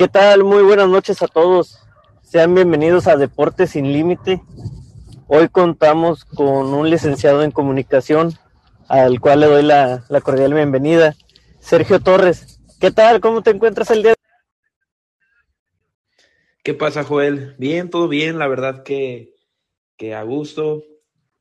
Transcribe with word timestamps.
¿Qué 0.00 0.08
tal? 0.08 0.44
Muy 0.44 0.62
buenas 0.62 0.88
noches 0.88 1.22
a 1.22 1.28
todos. 1.28 1.78
Sean 2.22 2.54
bienvenidos 2.54 3.06
a 3.06 3.18
Deportes 3.18 3.72
sin 3.72 3.92
Límite. 3.92 4.40
Hoy 5.26 5.50
contamos 5.50 6.24
con 6.24 6.72
un 6.72 6.88
licenciado 6.88 7.42
en 7.42 7.50
comunicación 7.50 8.32
al 8.88 9.20
cual 9.20 9.40
le 9.40 9.46
doy 9.48 9.62
la, 9.62 10.02
cordial 10.22 10.54
bienvenida, 10.54 11.16
Sergio 11.58 12.00
Torres. 12.00 12.60
¿Qué 12.80 12.90
tal? 12.90 13.20
¿Cómo 13.20 13.42
te 13.42 13.50
encuentras 13.50 13.90
el 13.90 14.02
día? 14.02 14.14
¿Qué 16.64 16.72
pasa, 16.72 17.04
Joel? 17.04 17.54
Bien, 17.58 17.90
todo 17.90 18.08
bien. 18.08 18.38
La 18.38 18.48
verdad 18.48 18.82
que, 18.84 19.34
que 19.98 20.14
a 20.14 20.22
gusto, 20.22 20.82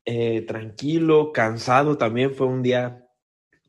eh, 0.03 0.41
tranquilo, 0.41 1.31
cansado 1.31 1.97
también. 1.97 2.35
Fue 2.35 2.47
un 2.47 2.61
día 2.61 3.07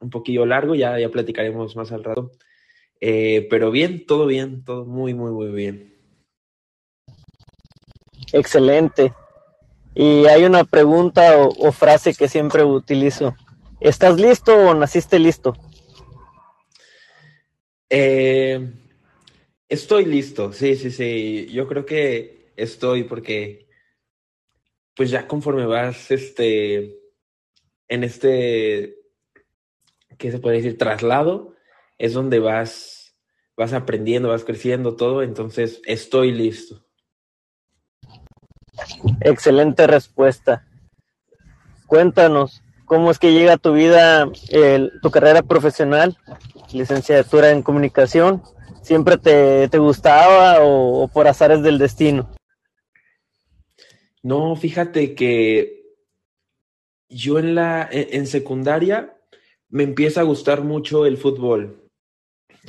un 0.00 0.10
poquillo 0.10 0.46
largo, 0.46 0.74
ya, 0.74 0.98
ya 0.98 1.10
platicaremos 1.10 1.76
más 1.76 1.92
al 1.92 2.02
rato. 2.02 2.32
Eh, 3.00 3.46
pero 3.48 3.70
bien, 3.70 4.04
todo 4.04 4.26
bien, 4.26 4.62
todo 4.64 4.84
muy, 4.84 5.14
muy, 5.14 5.30
muy 5.30 5.50
bien. 5.50 5.94
Excelente. 8.32 9.12
Y 9.94 10.26
hay 10.26 10.44
una 10.44 10.64
pregunta 10.64 11.36
o, 11.38 11.72
frase 11.72 12.14
que 12.14 12.28
siempre 12.28 12.62
utilizo. 12.62 13.34
¿Estás 13.80 14.20
listo 14.20 14.54
o 14.54 14.74
naciste 14.74 15.18
listo? 15.18 15.56
Eh, 17.88 18.70
estoy 19.68 20.04
listo, 20.04 20.52
sí, 20.52 20.76
sí, 20.76 20.90
sí. 20.90 21.48
Yo 21.50 21.66
creo 21.66 21.86
que 21.86 22.52
estoy 22.56 23.04
porque, 23.04 23.66
pues 24.94 25.10
ya 25.10 25.26
conforme 25.26 25.66
vas, 25.66 26.10
este, 26.10 27.00
en 27.88 28.04
este, 28.04 28.96
¿qué 30.18 30.30
se 30.30 30.38
puede 30.38 30.58
decir? 30.58 30.78
Traslado, 30.78 31.56
es 32.00 32.14
donde 32.14 32.38
vas, 32.38 33.14
vas 33.56 33.74
aprendiendo, 33.74 34.30
vas 34.30 34.42
creciendo 34.42 34.96
todo, 34.96 35.22
entonces 35.22 35.82
estoy 35.84 36.32
listo. 36.32 36.82
Excelente 39.20 39.86
respuesta. 39.86 40.66
Cuéntanos, 41.86 42.62
¿cómo 42.86 43.10
es 43.10 43.18
que 43.18 43.34
llega 43.34 43.52
a 43.52 43.58
tu 43.58 43.74
vida 43.74 44.30
tu 45.02 45.10
carrera 45.10 45.42
profesional, 45.42 46.16
licenciatura 46.72 47.50
en 47.50 47.62
comunicación? 47.62 48.42
¿Siempre 48.80 49.18
te, 49.18 49.78
gustaba 49.78 50.62
o, 50.62 51.06
por 51.08 51.28
azares 51.28 51.62
del 51.62 51.76
destino? 51.76 52.30
No, 54.22 54.56
fíjate 54.56 55.14
que 55.14 55.82
yo 57.10 57.38
en 57.38 57.54
la 57.54 57.86
en 57.92 58.26
secundaria 58.26 59.18
me 59.68 59.82
empieza 59.82 60.20
a 60.20 60.24
gustar 60.24 60.62
mucho 60.62 61.04
el 61.04 61.18
fútbol 61.18 61.89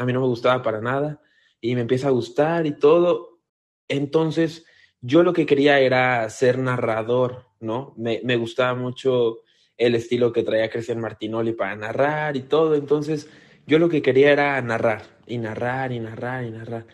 a 0.02 0.06
mí 0.06 0.14
no 0.14 0.22
me 0.22 0.28
gustaba 0.28 0.62
para 0.62 0.82
nada 0.82 1.22
y 1.60 1.76
me 1.76 1.82
empieza 1.82 2.08
a 2.08 2.12
gustar 2.12 2.66
y 2.66 2.78
todo. 2.78 3.40
Entonces, 3.88 4.66
yo 5.02 5.24
lo 5.24 5.34
que 5.34 5.46
quería 5.46 5.80
era 5.80 6.30
ser 6.30 6.58
narrador, 6.58 7.46
¿no? 7.60 7.94
Me, 7.98 8.22
me 8.24 8.36
gustaba 8.36 8.74
mucho 8.76 9.40
el 9.78 9.96
estilo 9.96 10.32
que 10.32 10.44
traía 10.44 10.70
Cristian 10.70 11.00
Martinoli 11.00 11.54
para 11.54 11.76
narrar 11.76 12.36
y 12.36 12.42
todo. 12.42 12.76
Entonces, 12.76 13.30
yo 13.66 13.80
lo 13.80 13.90
que 13.90 14.02
quería 14.02 14.32
era 14.32 14.62
narrar 14.62 15.04
y 15.28 15.38
narrar 15.38 15.92
y 15.92 16.00
narrar 16.00 16.46
y 16.46 16.52
narrar. 16.52 16.86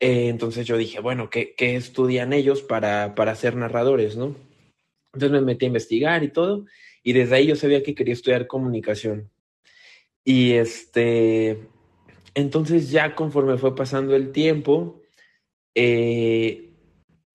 Eh, 0.00 0.28
entonces 0.28 0.66
yo 0.66 0.76
dije, 0.76 1.00
bueno, 1.00 1.30
¿qué, 1.30 1.54
¿qué, 1.56 1.76
estudian 1.76 2.32
ellos 2.32 2.62
para, 2.62 3.14
para 3.14 3.34
ser 3.34 3.56
narradores, 3.56 4.16
no? 4.16 4.36
Entonces 5.12 5.30
me 5.30 5.40
metí 5.40 5.66
a 5.66 5.68
investigar 5.68 6.24
y 6.24 6.28
todo, 6.28 6.66
y 7.02 7.12
desde 7.12 7.36
ahí 7.36 7.46
yo 7.46 7.56
sabía 7.56 7.82
que 7.82 7.94
quería 7.94 8.14
estudiar 8.14 8.46
comunicación. 8.46 9.30
Y 10.24 10.52
este, 10.52 11.68
entonces 12.34 12.90
ya 12.90 13.14
conforme 13.14 13.58
fue 13.58 13.74
pasando 13.74 14.14
el 14.16 14.32
tiempo, 14.32 15.00
eh, 15.74 16.74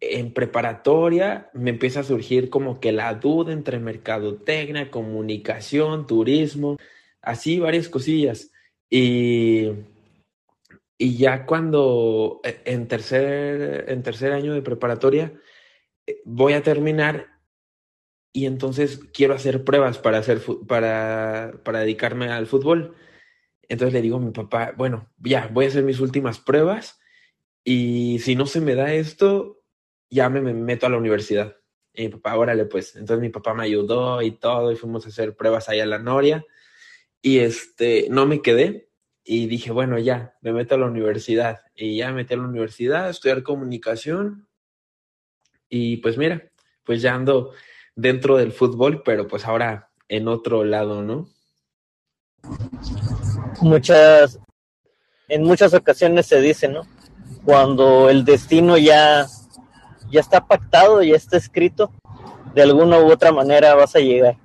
en 0.02 0.34
preparatoria 0.34 1.50
me 1.54 1.72
empieza 1.72 2.02
a 2.02 2.04
surgir 2.04 2.50
como 2.50 2.80
que 2.80 2.92
la 2.92 3.16
duda 3.16 3.52
entre 3.54 3.80
mercadotecnia, 3.80 4.92
comunicación, 4.92 6.08
turismo, 6.08 6.78
así 7.22 7.60
varias 7.60 7.90
cosillas. 7.90 8.52
Y, 8.90 9.70
y 10.98 11.18
ya 11.18 11.46
cuando 11.46 12.42
eh, 12.44 12.62
en 12.66 12.88
tercer, 12.88 13.86
en 13.90 14.04
tercer 14.04 14.34
año 14.34 14.54
de 14.54 14.62
preparatoria 14.62 15.34
eh, 16.08 16.22
voy 16.26 16.54
a 16.54 16.64
terminar 16.64 17.40
y 18.34 18.46
entonces 18.46 19.00
quiero 19.14 19.34
hacer 19.34 19.64
pruebas 19.64 19.98
para, 19.98 20.20
hacer, 20.20 20.42
para, 20.68 21.54
para 21.64 21.80
dedicarme 21.80 22.30
al 22.30 22.48
fútbol. 22.48 22.96
Entonces 23.70 23.94
le 23.94 24.02
digo 24.02 24.18
a 24.18 24.20
mi 24.20 24.32
papá, 24.32 24.74
bueno, 24.76 25.08
ya, 25.20 25.48
voy 25.54 25.66
a 25.66 25.68
hacer 25.70 25.84
mis 25.84 26.00
últimas 26.00 26.40
pruebas 26.40 27.00
y 27.64 28.20
si 28.20 28.36
no 28.36 28.46
se 28.48 28.62
me 28.62 28.76
da 28.76 28.94
esto, 28.94 29.62
ya 30.10 30.28
me, 30.30 30.42
meto 30.42 30.88
a 30.88 30.90
la 30.90 30.98
universidad. 30.98 31.56
Y 31.94 32.04
mi 32.04 32.10
papá, 32.10 32.36
órale, 32.36 32.66
pues. 32.66 32.96
Entonces 32.96 33.22
mi 33.22 33.30
papá 33.30 33.54
me 33.54 33.64
ayudó 33.64 34.22
y 34.22 34.32
todo 34.32 34.72
y 34.72 34.76
fuimos 34.76 35.06
a 35.06 35.10
hacer 35.10 35.36
pruebas 35.36 35.70
ahí 35.70 35.80
a 35.80 35.86
la 35.86 36.00
Noria 36.00 36.46
y 37.22 37.40
este, 37.40 38.08
no 38.10 38.26
me 38.26 38.42
quedé 38.42 38.90
y 39.24 39.46
dije, 39.46 39.72
bueno, 39.72 40.00
ya, 40.00 40.36
me 40.42 40.52
meto 40.52 40.76
a 40.76 40.78
la 40.80 40.88
universidad 40.88 41.60
y 41.76 41.98
ya 41.98 42.08
me 42.08 42.16
metí 42.16 42.34
a 42.34 42.38
la 42.38 42.48
universidad 42.48 43.06
a 43.06 43.10
estudiar 43.10 43.44
comunicación 43.44 44.48
y 45.70 45.98
pues 45.98 46.18
mira, 46.18 46.52
pues 46.84 47.02
ya 47.04 47.14
ando 47.14 47.54
dentro 47.96 48.38
del 48.38 48.52
fútbol, 48.52 49.04
pero 49.04 49.28
pues 49.28 49.46
ahora 49.46 49.92
en 50.08 50.28
otro 50.28 50.64
lado, 50.64 51.04
¿no? 51.04 51.30
Muchas, 53.62 54.40
en 55.28 55.44
muchas 55.44 55.74
ocasiones 55.74 56.26
se 56.26 56.42
dice, 56.42 56.68
¿no? 56.68 56.82
Cuando 57.46 58.10
el 58.10 58.26
destino 58.26 58.78
ya, 58.78 59.28
ya 60.12 60.20
está 60.20 60.46
pactado, 60.46 61.02
ya 61.04 61.16
está 61.16 61.38
escrito, 61.38 61.92
de 62.54 62.62
alguna 62.62 63.00
u 63.00 63.12
otra 63.12 63.32
manera 63.32 63.76
vas 63.76 63.96
a 63.96 64.00
llegar. 64.00 64.38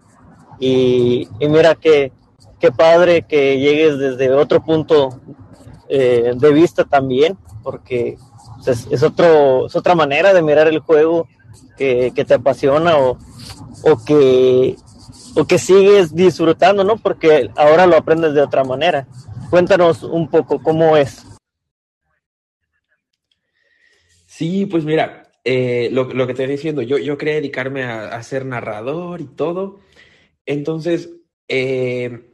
Y, 0.60 1.28
mira 1.40 1.74
que 1.74 2.12
qué 2.60 2.70
padre 2.70 3.22
que 3.22 3.58
llegues 3.58 3.98
desde 3.98 4.32
otro 4.32 4.62
punto 4.62 5.20
eh, 5.88 6.32
de 6.34 6.52
vista 6.52 6.84
también, 6.84 7.36
porque 7.62 8.16
es, 8.66 9.02
otro, 9.02 9.66
es 9.66 9.76
otra 9.76 9.94
manera 9.94 10.32
de 10.32 10.42
mirar 10.42 10.68
el 10.68 10.78
juego 10.78 11.28
que, 11.76 12.12
te 12.14 12.34
apasiona 12.34 12.96
o, 12.98 13.18
o 13.82 14.04
que 14.04 14.76
o 15.34 15.46
que 15.46 15.58
sigues 15.58 16.14
disfrutando, 16.14 16.84
¿no? 16.84 16.96
Porque 16.96 17.50
ahora 17.56 17.86
lo 17.86 17.96
aprendes 17.96 18.34
de 18.34 18.42
otra 18.42 18.64
manera. 18.64 19.06
Cuéntanos 19.50 20.02
un 20.02 20.28
poco 20.28 20.62
cómo 20.62 20.96
es. 20.96 21.26
Sí, 24.26 24.66
pues 24.66 24.84
mira, 24.84 25.30
eh, 25.44 25.90
lo, 25.92 26.08
que 26.08 26.34
te 26.34 26.42
estoy 26.42 26.46
diciendo, 26.46 26.82
yo, 26.82 26.98
yo 26.98 27.16
quería 27.18 27.34
dedicarme 27.34 27.84
a, 27.84 28.20
ser 28.22 28.46
narrador 28.46 29.20
y 29.20 29.26
todo. 29.26 29.80
Entonces, 30.46 31.10
eh, 31.48 32.30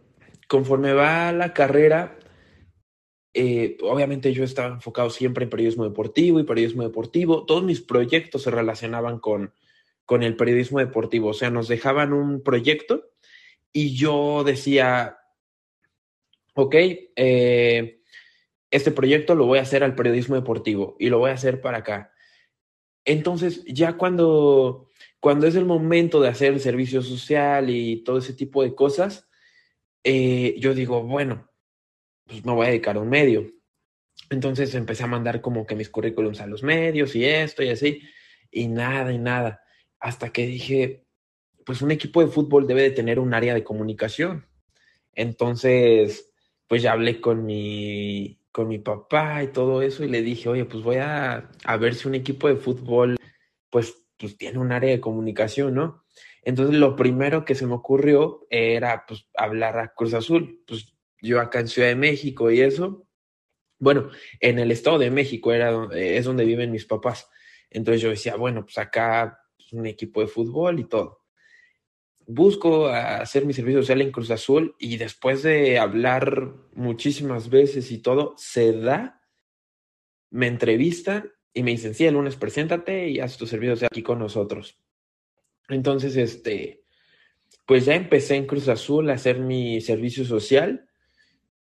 conforme 0.48 0.94
va 0.94 1.32
la 1.32 1.52
carrera, 1.52 2.18
eh, 3.34 3.76
obviamente 3.82 4.32
yo 4.32 4.44
estaba 4.44 4.74
enfocado 4.74 5.10
siempre 5.10 5.44
en 5.44 5.50
periodismo 5.50 5.84
deportivo 5.84 6.40
y 6.40 6.44
periodismo 6.44 6.82
deportivo. 6.82 7.44
Todos 7.44 7.64
mis 7.64 7.80
proyectos 7.80 8.42
se 8.42 8.50
relacionaban 8.50 9.18
con, 9.18 9.52
con 10.10 10.24
el 10.24 10.34
periodismo 10.34 10.80
deportivo. 10.80 11.28
O 11.28 11.34
sea, 11.34 11.50
nos 11.50 11.68
dejaban 11.68 12.12
un 12.12 12.42
proyecto 12.42 13.12
y 13.72 13.94
yo 13.94 14.42
decía, 14.42 15.18
ok, 16.54 16.74
eh, 17.14 18.02
este 18.72 18.90
proyecto 18.90 19.36
lo 19.36 19.46
voy 19.46 19.60
a 19.60 19.62
hacer 19.62 19.84
al 19.84 19.94
periodismo 19.94 20.34
deportivo 20.34 20.96
y 20.98 21.10
lo 21.10 21.20
voy 21.20 21.30
a 21.30 21.34
hacer 21.34 21.60
para 21.60 21.78
acá. 21.78 22.12
Entonces, 23.04 23.62
ya 23.66 23.92
cuando, 23.92 24.88
cuando 25.20 25.46
es 25.46 25.54
el 25.54 25.64
momento 25.64 26.20
de 26.20 26.30
hacer 26.30 26.54
el 26.54 26.60
servicio 26.60 27.02
social 27.02 27.70
y 27.70 28.02
todo 28.02 28.18
ese 28.18 28.34
tipo 28.34 28.64
de 28.64 28.74
cosas, 28.74 29.28
eh, 30.02 30.56
yo 30.58 30.74
digo, 30.74 31.04
bueno, 31.04 31.52
pues 32.26 32.44
me 32.44 32.50
voy 32.50 32.66
a 32.66 32.70
dedicar 32.70 32.96
a 32.96 33.00
un 33.00 33.10
medio. 33.10 33.48
Entonces 34.28 34.74
empecé 34.74 35.04
a 35.04 35.06
mandar 35.06 35.40
como 35.40 35.66
que 35.66 35.76
mis 35.76 35.88
currículums 35.88 36.40
a 36.40 36.48
los 36.48 36.64
medios 36.64 37.14
y 37.14 37.24
esto 37.24 37.62
y 37.62 37.68
así, 37.68 38.02
y 38.50 38.66
nada, 38.66 39.12
y 39.12 39.18
nada 39.18 39.62
hasta 40.00 40.32
que 40.32 40.46
dije, 40.46 41.04
pues 41.64 41.82
un 41.82 41.90
equipo 41.90 42.20
de 42.20 42.30
fútbol 42.30 42.66
debe 42.66 42.82
de 42.82 42.90
tener 42.90 43.18
un 43.18 43.34
área 43.34 43.54
de 43.54 43.64
comunicación. 43.64 44.46
Entonces, 45.14 46.32
pues 46.66 46.82
ya 46.82 46.92
hablé 46.92 47.20
con 47.20 47.44
mi, 47.44 48.40
con 48.52 48.68
mi 48.68 48.78
papá 48.78 49.42
y 49.42 49.48
todo 49.48 49.82
eso 49.82 50.04
y 50.04 50.08
le 50.08 50.22
dije, 50.22 50.48
oye, 50.48 50.64
pues 50.64 50.82
voy 50.82 50.96
a, 50.96 51.50
a 51.64 51.76
ver 51.76 51.94
si 51.94 52.08
un 52.08 52.14
equipo 52.14 52.48
de 52.48 52.56
fútbol, 52.56 53.16
pues, 53.68 53.94
pues 54.16 54.36
tiene 54.36 54.58
un 54.58 54.72
área 54.72 54.90
de 54.90 55.00
comunicación, 55.00 55.74
¿no? 55.74 56.04
Entonces, 56.42 56.76
lo 56.76 56.96
primero 56.96 57.44
que 57.44 57.54
se 57.54 57.66
me 57.66 57.74
ocurrió 57.74 58.46
era, 58.50 59.04
pues, 59.06 59.26
hablar 59.36 59.78
a 59.78 59.92
Cruz 59.94 60.14
Azul. 60.14 60.62
Pues 60.66 60.94
yo 61.20 61.40
acá 61.40 61.60
en 61.60 61.68
Ciudad 61.68 61.88
de 61.88 61.96
México 61.96 62.50
y 62.50 62.60
eso, 62.60 63.06
bueno, 63.78 64.10
en 64.40 64.58
el 64.58 64.70
Estado 64.70 64.98
de 64.98 65.10
México 65.10 65.52
era, 65.52 65.88
es 65.92 66.24
donde 66.24 66.44
viven 66.44 66.70
mis 66.70 66.86
papás. 66.86 67.28
Entonces 67.70 68.02
yo 68.02 68.10
decía, 68.10 68.36
bueno, 68.36 68.64
pues 68.64 68.78
acá 68.78 69.39
un 69.72 69.86
equipo 69.86 70.20
de 70.20 70.26
fútbol 70.26 70.80
y 70.80 70.84
todo. 70.84 71.20
Busco 72.26 72.88
hacer 72.88 73.44
mi 73.44 73.52
servicio 73.52 73.80
social 73.80 74.02
en 74.02 74.12
Cruz 74.12 74.30
Azul 74.30 74.76
y 74.78 74.96
después 74.98 75.42
de 75.42 75.78
hablar 75.78 76.54
muchísimas 76.74 77.50
veces 77.50 77.90
y 77.90 77.98
todo, 77.98 78.34
se 78.36 78.72
da 78.72 79.20
me 80.30 80.46
entrevistan 80.46 81.32
y 81.52 81.62
me 81.62 81.72
dicen, 81.72 81.94
sí, 81.94 82.06
el 82.06 82.14
lunes 82.14 82.36
preséntate 82.36 83.08
y 83.08 83.20
haz 83.20 83.36
tu 83.36 83.46
servicio 83.46 83.86
aquí 83.86 84.02
con 84.02 84.20
nosotros. 84.20 84.78
Entonces, 85.68 86.16
este, 86.16 86.84
pues 87.66 87.84
ya 87.84 87.94
empecé 87.94 88.36
en 88.36 88.46
Cruz 88.46 88.68
Azul 88.68 89.10
a 89.10 89.14
hacer 89.14 89.40
mi 89.40 89.80
servicio 89.80 90.24
social. 90.24 90.88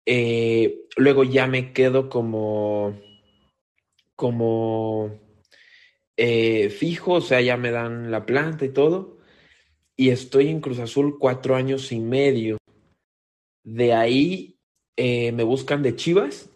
Eh, 0.04 0.86
luego 0.96 1.22
ya 1.22 1.46
me 1.46 1.72
quedo 1.72 2.08
como, 2.08 3.00
como 4.16 5.20
eh, 6.18 6.68
fijo, 6.68 7.14
o 7.14 7.20
sea, 7.22 7.40
ya 7.40 7.56
me 7.56 7.70
dan 7.70 8.10
la 8.10 8.26
planta 8.26 8.66
y 8.66 8.70
todo. 8.70 9.18
Y 9.96 10.10
estoy 10.10 10.48
en 10.48 10.60
Cruz 10.60 10.78
Azul 10.78 11.18
cuatro 11.18 11.56
años 11.56 11.90
y 11.92 12.00
medio. 12.00 12.58
De 13.64 13.94
ahí 13.94 14.58
eh, 14.96 15.32
me 15.32 15.44
buscan 15.44 15.82
de 15.82 15.96
Chivas 15.96 16.50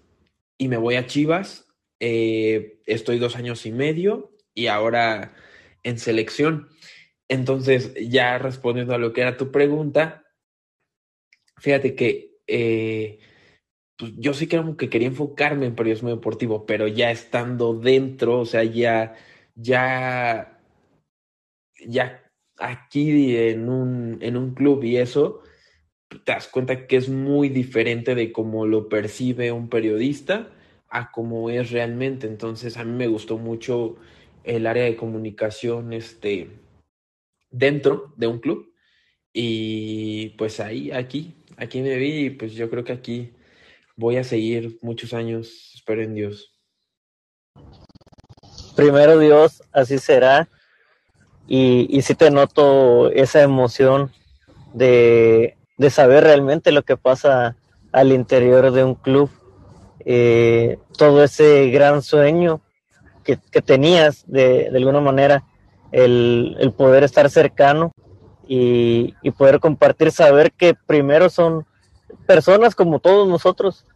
y 0.59 0.69
me 0.69 0.76
voy 0.76 0.97
a 0.97 1.06
Chivas. 1.06 1.67
estoy 1.99 3.19
dos 3.19 3.37
años 3.37 3.64
y 3.64 3.73
medio 3.73 4.32
y 4.55 4.67
ahora 4.67 5.35
en 5.82 5.99
selección. 5.99 6.69
Entonces, 7.29 7.94
ya 8.11 8.38
respondiendo 8.38 8.94
a 8.94 8.99
lo 8.99 9.12
que 9.12 9.23
era 9.23 9.37
tu 9.37 9.50
pregunta, 9.50 10.26
fíjate 11.58 11.94
que 11.94 12.32
eh, 12.47 13.20
pues 13.97 14.12
yo 14.17 14.35
sí 14.35 14.49
creo 14.49 14.76
que 14.76 14.91
quería 14.91 15.08
enfocarme 15.08 15.67
en 15.67 15.75
periodismo 15.75 16.11
deportivo, 16.11 16.67
pero 16.67 16.88
ya 16.88 17.11
estando 17.11 17.75
dentro, 17.75 18.41
o 18.41 18.47
sea, 18.47 18.65
ya, 18.65 19.15
ya, 19.54 20.60
ya 21.87 22.22
aquí 22.58 23.37
en 23.37 23.69
un, 23.69 24.19
en 24.20 24.37
un 24.37 24.54
club 24.54 24.84
y 24.84 24.96
eso, 24.99 25.43
te 26.08 26.32
das 26.32 26.49
cuenta 26.49 26.87
que 26.87 26.96
es 26.96 27.08
muy 27.08 27.49
diferente 27.49 28.14
de 28.14 28.32
cómo 28.32 28.66
lo 28.66 28.88
percibe 28.88 29.52
un 29.52 29.69
periodista 29.69 30.50
a 30.88 31.10
cómo 31.10 31.50
es 31.50 31.70
realmente. 31.70 32.26
Entonces, 32.26 32.76
a 32.76 32.84
mí 32.84 32.93
me 32.93 33.06
gustó 33.06 33.38
mucho 33.38 33.96
el 34.44 34.66
área 34.66 34.84
de 34.84 34.96
comunicación, 34.96 35.93
este, 35.93 36.50
dentro 37.50 38.12
de 38.16 38.26
un 38.26 38.40
club. 38.40 38.72
Y 39.32 40.31
pues 40.31 40.60
ahí, 40.60 40.90
aquí, 40.90 41.34
aquí 41.56 41.81
me 41.81 41.96
vi 41.96 42.26
y 42.26 42.31
pues 42.31 42.55
yo 42.55 42.69
creo 42.70 42.84
que 42.84 42.93
aquí 42.93 43.32
voy 43.96 44.16
a 44.16 44.25
seguir 44.25 44.78
muchos 44.82 45.14
años, 45.14 45.72
espero 45.75 46.02
en 46.02 46.14
Dios. 46.14 46.51
Primero 48.74 49.19
Dios, 49.19 49.62
así 49.72 49.98
será. 49.98 50.48
Y, 51.46 51.86
y 51.90 52.02
sí 52.02 52.14
te 52.14 52.30
noto 52.30 53.10
esa 53.10 53.42
emoción 53.42 54.12
de, 54.72 55.56
de 55.76 55.90
saber 55.90 56.24
realmente 56.24 56.72
lo 56.72 56.82
que 56.82 56.96
pasa 56.96 57.56
al 57.92 58.12
interior 58.12 58.70
de 58.72 58.84
un 58.84 58.94
club. 58.94 59.30
Eh, 60.04 60.78
todo 60.96 61.22
ese 61.22 61.70
gran 61.70 62.02
sueño 62.02 62.60
que, 63.24 63.38
que 63.50 63.62
tenías 63.62 64.24
de, 64.26 64.70
de, 64.70 64.78
alguna 64.78 65.00
manera 65.00 65.44
el, 65.92 66.72
poder 66.76 67.04
estar 67.04 67.30
cercano 67.30 67.92
y, 68.48 69.14
poder 69.38 69.60
compartir, 69.60 70.10
saber 70.10 70.52
que 70.52 70.74
primero 70.74 71.30
son 71.30 71.64
personas 72.26 72.74
como 72.74 72.98
todos 72.98 73.28
nosotros 73.28 73.86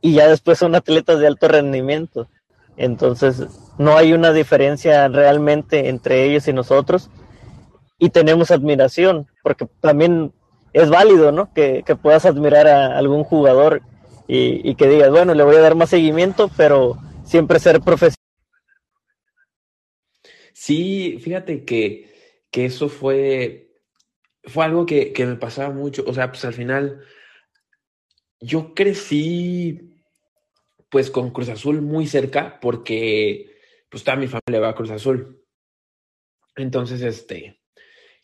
y 0.00 0.14
ya 0.14 0.28
después 0.28 0.58
son 0.58 0.74
atletas 0.74 1.20
de 1.20 1.26
alto 1.26 1.48
rendimiento. 1.48 2.28
Entonces, 2.76 3.46
no 3.78 3.96
hay 3.96 4.12
una 4.12 4.32
diferencia 4.32 5.08
realmente 5.08 5.88
entre 5.88 6.24
ellos 6.24 6.48
y 6.48 6.52
nosotros 6.52 7.10
y 7.98 8.10
tenemos 8.10 8.50
admiración, 8.50 9.28
porque 9.42 9.66
también 9.80 10.32
es 10.72 10.90
válido, 10.90 11.32
¿no? 11.32 11.52
Que, 11.54 11.84
puedas 12.02 12.26
admirar 12.26 12.66
a 12.66 12.98
algún 12.98 13.24
jugador 13.24 13.82
y, 14.26 14.68
y, 14.68 14.74
que 14.74 14.88
digas, 14.88 15.10
bueno, 15.10 15.34
le 15.34 15.44
voy 15.44 15.56
a 15.56 15.60
dar 15.60 15.74
más 15.74 15.90
seguimiento, 15.90 16.50
pero 16.56 16.98
siempre 17.24 17.58
ser 17.60 17.80
profesional 17.80 18.18
Sí, 20.54 21.18
fíjate 21.20 21.64
que, 21.64 22.10
que 22.50 22.64
eso 22.64 22.88
fue, 22.88 23.72
fue 24.44 24.64
algo 24.64 24.86
que, 24.86 25.12
que, 25.12 25.26
me 25.26 25.36
pasaba 25.36 25.74
mucho. 25.74 26.04
O 26.06 26.14
sea, 26.14 26.30
pues 26.30 26.44
al 26.44 26.54
final 26.54 27.04
yo 28.40 28.72
crecí 28.72 29.93
pues 30.94 31.10
con 31.10 31.30
Cruz 31.30 31.48
Azul 31.48 31.82
muy 31.82 32.06
cerca 32.06 32.60
porque 32.60 33.56
pues 33.88 34.04
toda 34.04 34.16
mi 34.16 34.28
familia 34.28 34.60
va 34.60 34.68
a 34.68 34.74
Cruz 34.76 34.92
Azul. 34.92 35.44
Entonces, 36.54 37.02
este, 37.02 37.58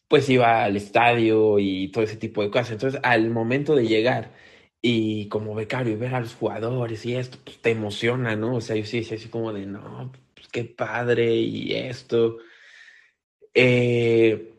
pues 0.06 0.28
iba 0.28 0.62
al 0.62 0.76
estadio 0.76 1.58
y 1.58 1.90
todo 1.90 2.04
ese 2.04 2.16
tipo 2.16 2.44
de 2.44 2.50
cosas. 2.50 2.70
Entonces, 2.70 3.00
al 3.02 3.28
momento 3.28 3.74
de 3.74 3.88
llegar 3.88 4.34
y 4.80 5.26
como 5.30 5.56
becario 5.56 5.94
y 5.94 5.96
ver 5.96 6.14
a 6.14 6.20
los 6.20 6.36
jugadores 6.36 7.04
y 7.06 7.16
esto, 7.16 7.38
pues 7.42 7.58
te 7.60 7.70
emociona, 7.70 8.36
¿no? 8.36 8.54
O 8.54 8.60
sea, 8.60 8.76
yo 8.76 8.84
sí 8.84 8.98
decía 9.00 9.16
así 9.16 9.28
como 9.28 9.52
de, 9.52 9.66
no, 9.66 10.12
qué 10.52 10.62
padre 10.64 11.34
y 11.34 11.74
esto. 11.74 12.38
Eh, 13.52 14.52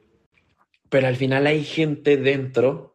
pero 0.90 1.08
al 1.08 1.16
final 1.16 1.48
hay 1.48 1.64
gente 1.64 2.18
dentro 2.18 2.94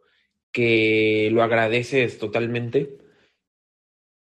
que 0.53 1.31
lo 1.33 1.43
agradeces 1.43 2.19
totalmente, 2.19 2.99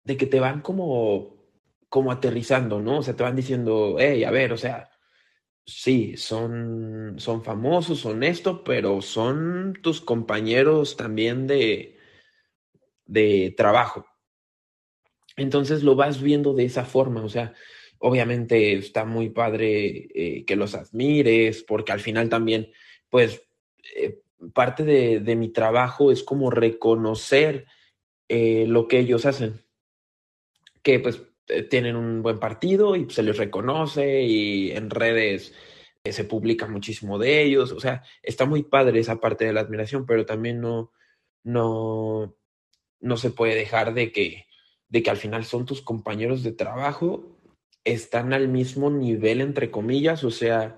de 0.03 0.17
que 0.17 0.25
te 0.25 0.39
van 0.39 0.61
como, 0.61 1.37
como 1.89 2.11
aterrizando, 2.11 2.81
¿no? 2.81 2.99
O 2.99 3.03
sea, 3.03 3.15
te 3.15 3.23
van 3.23 3.35
diciendo, 3.35 3.97
hey, 3.99 4.23
a 4.23 4.31
ver, 4.31 4.53
o 4.53 4.57
sea, 4.57 4.89
sí, 5.65 6.17
son, 6.17 7.15
son 7.17 7.43
famosos, 7.43 7.99
son 7.99 8.23
esto, 8.23 8.63
pero 8.63 9.01
son 9.01 9.79
tus 9.81 10.01
compañeros 10.01 10.97
también 10.97 11.47
de, 11.47 11.97
de 13.05 13.53
trabajo. 13.57 14.05
Entonces 15.37 15.83
lo 15.83 15.95
vas 15.95 16.21
viendo 16.21 16.53
de 16.53 16.65
esa 16.65 16.85
forma, 16.85 17.23
o 17.23 17.29
sea, 17.29 17.53
Obviamente 18.03 18.73
está 18.73 19.05
muy 19.05 19.29
padre 19.29 20.07
eh, 20.15 20.43
que 20.45 20.55
los 20.55 20.73
admires, 20.73 21.61
porque 21.61 21.91
al 21.91 21.99
final 21.99 22.29
también, 22.29 22.71
pues, 23.11 23.47
eh, 23.95 24.21
parte 24.55 24.83
de, 24.83 25.35
mi 25.35 25.49
trabajo 25.49 26.11
es 26.11 26.23
como 26.23 26.49
reconocer 26.49 27.67
eh, 28.27 28.65
lo 28.67 28.87
que 28.87 28.97
ellos 28.97 29.27
hacen. 29.27 29.63
Que 30.83 30.99
pues 30.99 31.21
tienen 31.69 31.95
un 31.95 32.21
buen 32.21 32.39
partido 32.39 32.95
y 32.95 33.09
se 33.09 33.23
les 33.23 33.37
reconoce 33.37 34.21
y 34.23 34.71
en 34.71 34.89
redes 34.89 35.53
se 36.03 36.23
publica 36.23 36.67
muchísimo 36.67 37.19
de 37.19 37.43
ellos. 37.43 37.71
O 37.71 37.79
sea, 37.79 38.03
está 38.23 38.45
muy 38.45 38.63
padre 38.63 38.99
esa 38.99 39.19
parte 39.19 39.45
de 39.45 39.53
la 39.53 39.61
admiración, 39.61 40.05
pero 40.05 40.25
también 40.25 40.61
no, 40.61 40.91
no, 41.43 42.35
no 42.99 43.17
se 43.17 43.31
puede 43.31 43.55
dejar 43.55 43.93
de 43.93 44.11
que, 44.11 44.45
de 44.87 45.03
que 45.03 45.09
al 45.09 45.17
final 45.17 45.45
son 45.45 45.65
tus 45.65 45.81
compañeros 45.81 46.43
de 46.43 46.53
trabajo 46.53 47.37
están 47.83 48.33
al 48.33 48.47
mismo 48.47 48.89
nivel, 48.89 49.41
entre 49.41 49.71
comillas, 49.71 50.23
o 50.23 50.31
sea, 50.31 50.77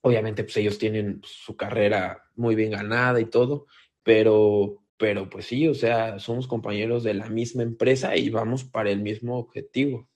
obviamente 0.00 0.42
pues 0.42 0.56
ellos 0.56 0.78
tienen 0.78 1.20
su 1.24 1.56
carrera 1.56 2.24
muy 2.34 2.54
bien 2.54 2.72
ganada 2.72 3.20
y 3.20 3.26
todo, 3.26 3.66
pero, 4.02 4.82
pero 4.98 5.28
pues 5.30 5.46
sí, 5.46 5.68
o 5.68 5.74
sea, 5.74 6.18
somos 6.18 6.46
compañeros 6.46 7.04
de 7.04 7.14
la 7.14 7.28
misma 7.28 7.62
empresa 7.62 8.16
y 8.16 8.30
vamos 8.30 8.64
para 8.64 8.90
el 8.90 9.00
mismo 9.00 9.38
objetivo. 9.38 10.06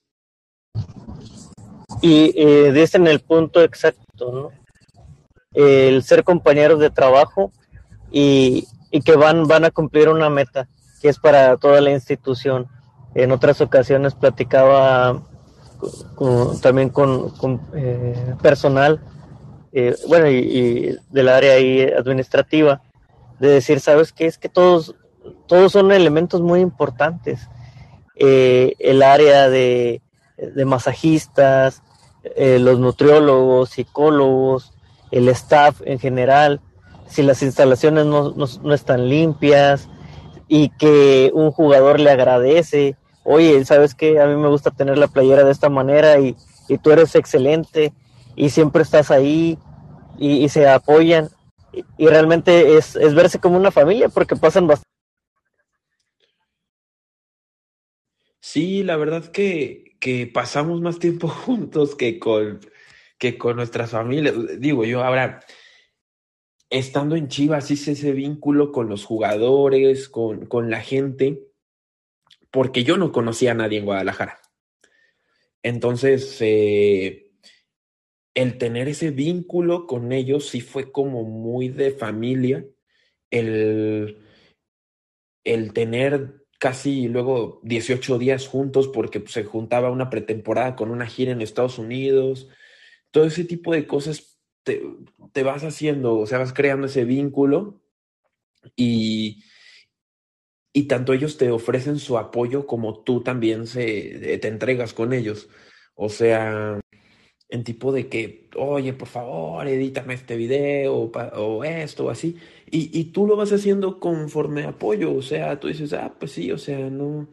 Y 2.01 2.33
eh, 2.35 2.71
dicen 2.71 3.07
el 3.07 3.21
punto 3.21 3.61
exacto, 3.61 4.31
¿no? 4.31 4.49
El 5.53 6.03
ser 6.03 6.23
compañeros 6.23 6.79
de 6.79 6.89
trabajo 6.89 7.51
y, 8.11 8.65
y 8.91 9.01
que 9.01 9.15
van, 9.15 9.47
van 9.47 9.65
a 9.65 9.71
cumplir 9.71 10.09
una 10.09 10.29
meta 10.29 10.67
que 11.01 11.09
es 11.09 11.19
para 11.19 11.57
toda 11.57 11.81
la 11.81 11.91
institución 11.91 12.67
en 13.15 13.31
otras 13.31 13.61
ocasiones 13.61 14.15
platicaba 14.15 15.21
también 16.61 16.89
con, 16.89 17.61
eh, 17.75 18.35
personal, 18.41 19.01
eh, 19.71 19.95
bueno, 20.07 20.29
y, 20.29 20.97
del 21.11 21.29
área 21.29 21.53
ahí 21.53 21.81
administrativa, 21.81 22.81
de 23.43 23.49
decir, 23.49 23.79
¿sabes 23.79 24.11
qué? 24.11 24.25
Es 24.25 24.37
que 24.37 24.49
todos, 24.49 24.95
todos 25.47 25.71
son 25.71 25.91
elementos 25.91 26.41
muy 26.41 26.59
importantes. 26.61 27.47
Eh, 28.15 28.73
el 28.79 29.03
área 29.03 29.49
de, 29.49 30.01
masajistas, 30.65 31.83
los 32.37 32.79
nutriólogos, 32.79 33.69
psicólogos, 33.69 34.73
el 35.11 35.29
staff 35.29 35.81
en 35.85 35.99
general, 35.99 36.59
si 37.07 37.21
las 37.21 37.43
instalaciones 37.43 38.05
no, 38.05 38.31
no 38.31 38.73
están 38.73 39.07
limpias 39.07 39.87
y 40.47 40.69
que 40.69 41.31
un 41.33 41.51
jugador 41.51 41.99
le 41.99 42.09
agradece 42.09 42.97
oye, 43.23 43.63
¿sabes 43.65 43.95
qué? 43.95 44.19
A 44.19 44.27
mí 44.27 44.35
me 44.35 44.49
gusta 44.49 44.71
tener 44.71 44.97
la 44.97 45.07
playera 45.07 45.43
de 45.43 45.51
esta 45.51 45.69
manera 45.69 46.19
y, 46.19 46.35
tú 46.81 46.91
eres 46.91 47.15
excelente 47.15 47.93
y 48.35 48.49
siempre 48.49 48.81
estás 48.81 49.11
ahí 49.11 49.57
y, 50.17 50.47
se 50.49 50.67
apoyan. 50.67 51.29
Y, 51.73 52.07
realmente 52.07 52.77
es, 52.77 52.95
verse 53.15 53.39
como 53.39 53.57
una 53.57 53.71
familia 53.71 54.09
porque 54.09 54.35
pasan 54.35 54.67
bastante. 54.67 54.89
Sí, 58.39 58.83
la 58.83 58.97
verdad 58.97 59.25
que, 59.31 59.95
que 59.99 60.27
pasamos 60.27 60.81
más 60.81 60.99
tiempo 60.99 61.27
juntos 61.29 61.95
que 61.95 62.19
con, 62.19 62.59
que 63.17 63.37
con 63.37 63.55
nuestras 63.55 63.91
familias. 63.91 64.35
Digo, 64.59 64.85
yo 64.85 65.03
ahora, 65.03 65.39
estando 66.69 67.15
en 67.15 67.27
Chivas, 67.27 67.71
hice 67.71 67.93
ese 67.93 68.11
vínculo 68.11 68.71
con 68.71 68.89
los 68.89 69.05
jugadores, 69.05 70.09
con, 70.09 70.45
con 70.45 70.69
la 70.69 70.81
gente 70.81 71.53
porque 72.53 72.83
yo 72.83 72.97
no 72.97 73.11
conocía 73.11 73.51
a 73.51 73.55
nadie 73.55 73.79
en 73.79 73.85
Guadalajara. 73.85 74.39
Entonces, 75.63 76.37
eh, 76.39 77.22
el 78.35 78.57
tener 78.57 78.87
ese 78.87 79.11
vínculo 79.11 79.85
con 79.85 80.11
ellos 80.11 80.49
sí 80.49 80.61
fue 80.61 80.91
como 80.91 81.23
muy 81.23 81.69
de 81.69 81.91
familia, 81.91 82.65
el, 83.31 84.19
el 85.43 85.73
tener 85.73 86.45
casi 86.59 87.07
luego 87.07 87.59
18 87.63 88.17
días 88.17 88.47
juntos 88.47 88.87
porque 88.87 89.19
pues, 89.19 89.33
se 89.33 89.43
juntaba 89.43 89.91
una 89.91 90.09
pretemporada 90.09 90.75
con 90.75 90.91
una 90.91 91.05
gira 91.05 91.31
en 91.31 91.41
Estados 91.41 91.77
Unidos, 91.77 92.49
todo 93.11 93.25
ese 93.25 93.43
tipo 93.43 93.73
de 93.73 93.85
cosas 93.85 94.39
te, 94.63 94.81
te 95.33 95.43
vas 95.43 95.63
haciendo, 95.63 96.17
o 96.17 96.25
sea, 96.25 96.39
vas 96.39 96.53
creando 96.53 96.87
ese 96.87 97.03
vínculo 97.05 97.81
y, 98.75 99.43
y 100.73 100.87
tanto 100.87 101.13
ellos 101.13 101.37
te 101.37 101.51
ofrecen 101.51 101.99
su 101.99 102.17
apoyo 102.17 102.65
como 102.65 103.03
tú 103.03 103.21
también 103.21 103.67
se, 103.67 104.39
te 104.41 104.47
entregas 104.47 104.93
con 104.93 105.13
ellos. 105.13 105.49
O 105.95 106.09
sea, 106.09 106.79
en 107.53 107.63
tipo 107.63 107.91
de 107.91 108.09
que, 108.09 108.49
oye, 108.55 108.93
por 108.93 109.07
favor, 109.07 109.67
edítame 109.67 110.15
este 110.15 110.35
video 110.35 110.95
o, 110.95 111.63
esto 111.63 112.05
o 112.05 112.09
así. 112.09 112.35
Y, 112.71 112.89
y, 112.99 113.05
tú 113.11 113.27
lo 113.27 113.35
vas 113.35 113.53
haciendo 113.53 113.99
conforme 113.99 114.63
apoyo. 114.63 115.13
O 115.15 115.21
sea, 115.21 115.59
tú 115.59 115.67
dices, 115.67 115.93
ah, 115.93 116.15
pues 116.19 116.31
sí, 116.31 116.51
o 116.51 116.57
sea, 116.57 116.79
no, 116.89 117.29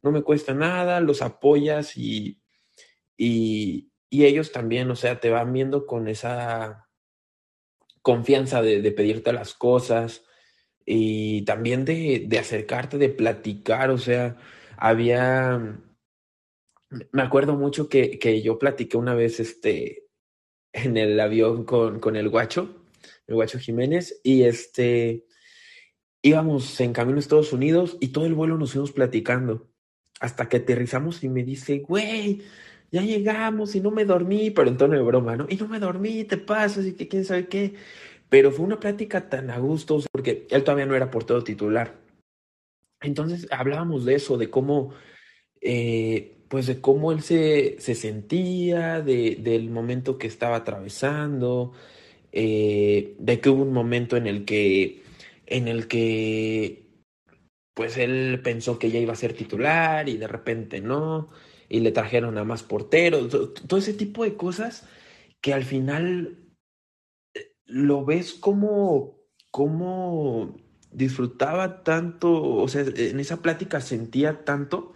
no 0.00 0.12
me 0.12 0.22
cuesta 0.22 0.54
nada, 0.54 1.00
los 1.00 1.22
apoyas 1.22 1.96
y, 1.96 2.40
y, 3.16 3.90
y 4.08 4.24
ellos 4.26 4.52
también, 4.52 4.88
o 4.92 4.96
sea, 4.96 5.18
te 5.18 5.30
van 5.30 5.52
viendo 5.52 5.86
con 5.86 6.06
esa 6.06 6.88
confianza 8.00 8.62
de, 8.62 8.80
de 8.80 8.92
pedirte 8.92 9.32
las 9.32 9.54
cosas 9.54 10.24
y 10.86 11.42
también 11.46 11.84
de, 11.84 12.26
de 12.28 12.38
acercarte, 12.38 12.96
de 12.98 13.08
platicar, 13.08 13.90
o 13.90 13.98
sea, 13.98 14.36
había, 14.76 15.80
me 17.12 17.22
acuerdo 17.22 17.54
mucho 17.54 17.88
que, 17.88 18.18
que 18.18 18.42
yo 18.42 18.58
platiqué 18.58 18.96
una 18.96 19.14
vez 19.14 19.40
este, 19.40 20.06
en 20.72 20.96
el 20.96 21.18
avión 21.20 21.64
con, 21.64 22.00
con 22.00 22.16
el 22.16 22.28
guacho, 22.28 22.84
el 23.26 23.34
guacho 23.34 23.58
Jiménez, 23.58 24.20
y 24.22 24.42
este, 24.42 25.26
íbamos 26.22 26.80
en 26.80 26.92
camino 26.92 27.16
a 27.16 27.20
Estados 27.20 27.52
Unidos 27.52 27.96
y 28.00 28.08
todo 28.08 28.26
el 28.26 28.34
vuelo 28.34 28.56
nos 28.56 28.72
fuimos 28.72 28.92
platicando 28.92 29.68
hasta 30.20 30.48
que 30.48 30.58
aterrizamos 30.58 31.22
y 31.22 31.28
me 31.28 31.44
dice, 31.44 31.80
güey, 31.80 32.42
ya 32.90 33.02
llegamos 33.02 33.74
y 33.74 33.80
no 33.80 33.90
me 33.90 34.04
dormí, 34.04 34.50
pero 34.50 34.68
en 34.68 34.76
tono 34.76 34.94
de 34.94 35.02
broma, 35.02 35.36
¿no? 35.36 35.46
Y 35.48 35.56
no 35.56 35.68
me 35.68 35.80
dormí, 35.80 36.24
te 36.24 36.38
pasas 36.38 36.86
y 36.86 36.94
que 36.94 37.08
quién 37.08 37.24
sabe 37.24 37.48
qué. 37.48 37.74
Pero 38.28 38.52
fue 38.52 38.64
una 38.64 38.80
plática 38.80 39.28
tan 39.28 39.50
a 39.50 39.58
gusto 39.58 40.00
porque 40.12 40.46
él 40.50 40.64
todavía 40.64 40.86
no 40.86 40.94
era 40.94 41.10
portero 41.10 41.44
titular. 41.44 41.94
Entonces 43.00 43.46
hablábamos 43.50 44.04
de 44.04 44.14
eso, 44.14 44.38
de 44.38 44.48
cómo, 44.48 44.94
eh, 45.60 46.38
pues 46.54 46.68
de 46.68 46.80
cómo 46.80 47.10
él 47.10 47.20
se, 47.20 47.80
se 47.80 47.96
sentía, 47.96 49.00
de, 49.00 49.38
del 49.40 49.70
momento 49.70 50.18
que 50.18 50.28
estaba 50.28 50.54
atravesando, 50.54 51.72
eh, 52.30 53.16
de 53.18 53.40
que 53.40 53.50
hubo 53.50 53.64
un 53.64 53.72
momento 53.72 54.16
en 54.16 54.28
el 54.28 54.44
que, 54.44 55.02
en 55.46 55.66
el 55.66 55.88
que, 55.88 56.86
pues 57.74 57.96
él 57.96 58.40
pensó 58.44 58.78
que 58.78 58.92
ya 58.92 59.00
iba 59.00 59.12
a 59.12 59.16
ser 59.16 59.32
titular 59.32 60.08
y 60.08 60.16
de 60.16 60.28
repente 60.28 60.80
no, 60.80 61.30
y 61.68 61.80
le 61.80 61.90
trajeron 61.90 62.38
a 62.38 62.44
más 62.44 62.62
porteros, 62.62 63.30
todo 63.66 63.80
ese 63.80 63.94
tipo 63.94 64.22
de 64.22 64.36
cosas 64.36 64.86
que 65.40 65.54
al 65.54 65.64
final 65.64 66.38
lo 67.66 68.04
ves 68.04 68.32
como, 68.32 69.18
como 69.50 70.54
disfrutaba 70.92 71.82
tanto, 71.82 72.32
o 72.32 72.68
sea, 72.68 72.84
en 72.96 73.18
esa 73.18 73.42
plática 73.42 73.80
sentía 73.80 74.44
tanto 74.44 74.94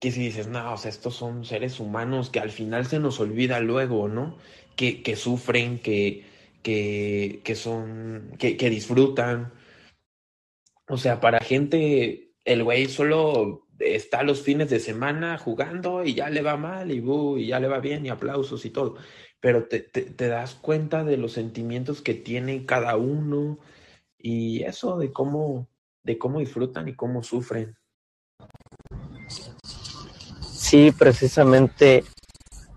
que 0.00 0.10
si 0.10 0.20
dices, 0.20 0.48
no, 0.48 0.72
o 0.72 0.76
sea, 0.76 0.90
estos 0.90 1.14
son 1.16 1.44
seres 1.44 1.80
humanos 1.80 2.30
que 2.30 2.40
al 2.40 2.50
final 2.50 2.86
se 2.86 2.98
nos 2.98 3.20
olvida 3.20 3.60
luego, 3.60 4.08
¿no? 4.08 4.36
Que, 4.76 5.02
que 5.02 5.16
sufren, 5.16 5.78
que, 5.80 6.24
que, 6.62 7.40
que 7.44 7.54
son, 7.54 8.32
que, 8.38 8.56
que 8.56 8.70
disfrutan. 8.70 9.52
O 10.88 10.98
sea, 10.98 11.20
para 11.20 11.40
gente, 11.40 12.32
el 12.44 12.62
güey 12.62 12.86
solo 12.86 13.66
está 13.78 14.22
los 14.22 14.42
fines 14.42 14.70
de 14.70 14.80
semana 14.80 15.38
jugando 15.38 16.04
y 16.04 16.14
ya 16.14 16.30
le 16.30 16.42
va 16.42 16.56
mal 16.56 16.90
y, 16.90 17.02
y 17.40 17.46
ya 17.46 17.60
le 17.60 17.68
va 17.68 17.80
bien 17.80 18.06
y 18.06 18.08
aplausos 18.08 18.64
y 18.64 18.70
todo 18.70 18.96
pero 19.46 19.68
te, 19.68 19.78
te, 19.80 20.28
das 20.28 20.56
cuenta 20.56 21.04
de 21.04 21.16
los 21.16 21.32
sentimientos 21.32 22.02
que 22.02 22.14
tiene 22.14 22.66
cada 22.66 22.96
uno 22.96 23.58
y 24.18 24.64
eso 24.64 24.98
de 24.98 25.12
cómo, 25.12 25.68
de 26.02 26.18
cómo 26.18 26.40
disfrutan 26.40 26.88
y 26.88 26.96
cómo 26.96 27.22
sufren. 27.22 27.76
Sí, 30.66 30.90
precisamente 30.90 32.02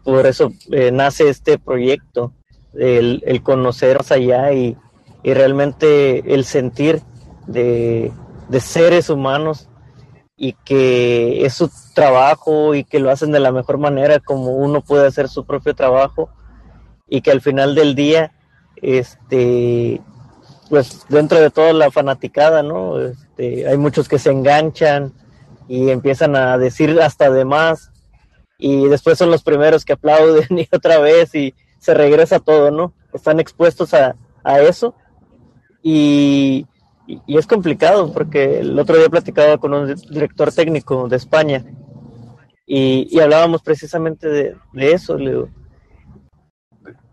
por 0.04 0.28
eso 0.28 0.54
eh, 0.72 0.92
nace 0.92 1.28
este 1.28 1.58
proyecto, 1.58 2.34
el, 2.76 3.24
el 3.26 3.42
conocer 3.42 4.02
allá 4.12 4.54
y, 4.54 4.78
y 5.24 5.34
realmente 5.34 6.36
el 6.36 6.46
sentir 6.46 7.02
de, 7.48 8.12
de, 8.48 8.60
seres 8.60 9.10
humanos 9.10 9.70
y 10.38 10.54
que 10.54 11.44
es 11.44 11.56
su 11.56 11.72
trabajo 11.96 12.76
y 12.76 12.84
que 12.84 13.00
lo 13.00 13.10
hacen 13.10 13.32
de 13.32 13.40
la 13.40 13.52
mejor 13.52 13.80
manera 13.80 14.20
como 14.20 14.52
uno 14.52 14.82
puede 14.82 15.08
hacer 15.08 15.28
su 15.28 15.44
propio 15.44 15.74
trabajo 15.74 16.30
y 17.08 17.22
que 17.22 17.32
al 17.32 17.42
final 17.42 17.74
del 17.74 17.96
día, 17.96 18.34
este, 18.84 20.00
pues 20.70 21.08
dentro 21.10 21.40
de 21.40 21.50
toda 21.50 21.74
la 21.74 21.90
fanaticada, 21.90 22.62
¿no? 22.62 23.00
Este, 23.00 23.68
hay 23.68 23.78
muchos 23.78 24.08
que 24.08 24.20
se 24.20 24.30
enganchan 24.30 25.12
y 25.70 25.92
empiezan 25.92 26.36
a 26.36 26.58
decir 26.58 27.00
hasta 27.00 27.30
de 27.30 27.46
más 27.46 27.92
y 28.58 28.88
después 28.88 29.18
son 29.18 29.30
los 29.30 29.44
primeros 29.44 29.86
que 29.86 29.94
aplauden 29.94 30.48
y 30.60 30.68
otra 30.76 31.00
vez 31.00 31.34
y 31.36 31.54
se 31.78 31.94
regresa 31.94 32.40
todo, 32.40 32.72
¿no? 32.72 32.94
Están 33.14 33.40
expuestos 33.40 33.94
a, 33.94 34.16
a 34.44 34.60
eso 34.60 34.96
y, 35.82 36.66
y, 37.08 37.38
es 37.38 37.48
complicado 37.48 38.12
porque 38.12 38.60
el 38.60 38.78
otro 38.78 38.98
día 38.98 39.08
platicaba 39.10 39.58
con 39.60 39.74
un 39.74 39.96
director 40.10 40.52
técnico 40.52 41.08
de 41.08 41.16
España 41.16 41.64
y, 42.66 43.08
y 43.10 43.20
hablábamos 43.20 43.62
precisamente 43.62 44.28
de, 44.28 44.56
de 44.74 44.92
eso, 44.92 45.18
le 45.18 45.32
digo, 45.32 45.50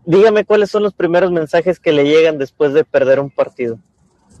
dígame 0.05 0.45
cuáles 0.45 0.71
son 0.71 0.83
los 0.83 0.93
primeros 0.93 1.31
mensajes 1.31 1.79
que 1.79 1.91
le 1.91 2.05
llegan 2.05 2.39
después 2.39 2.73
de 2.73 2.83
perder 2.83 3.19
un 3.19 3.29
partido. 3.29 3.77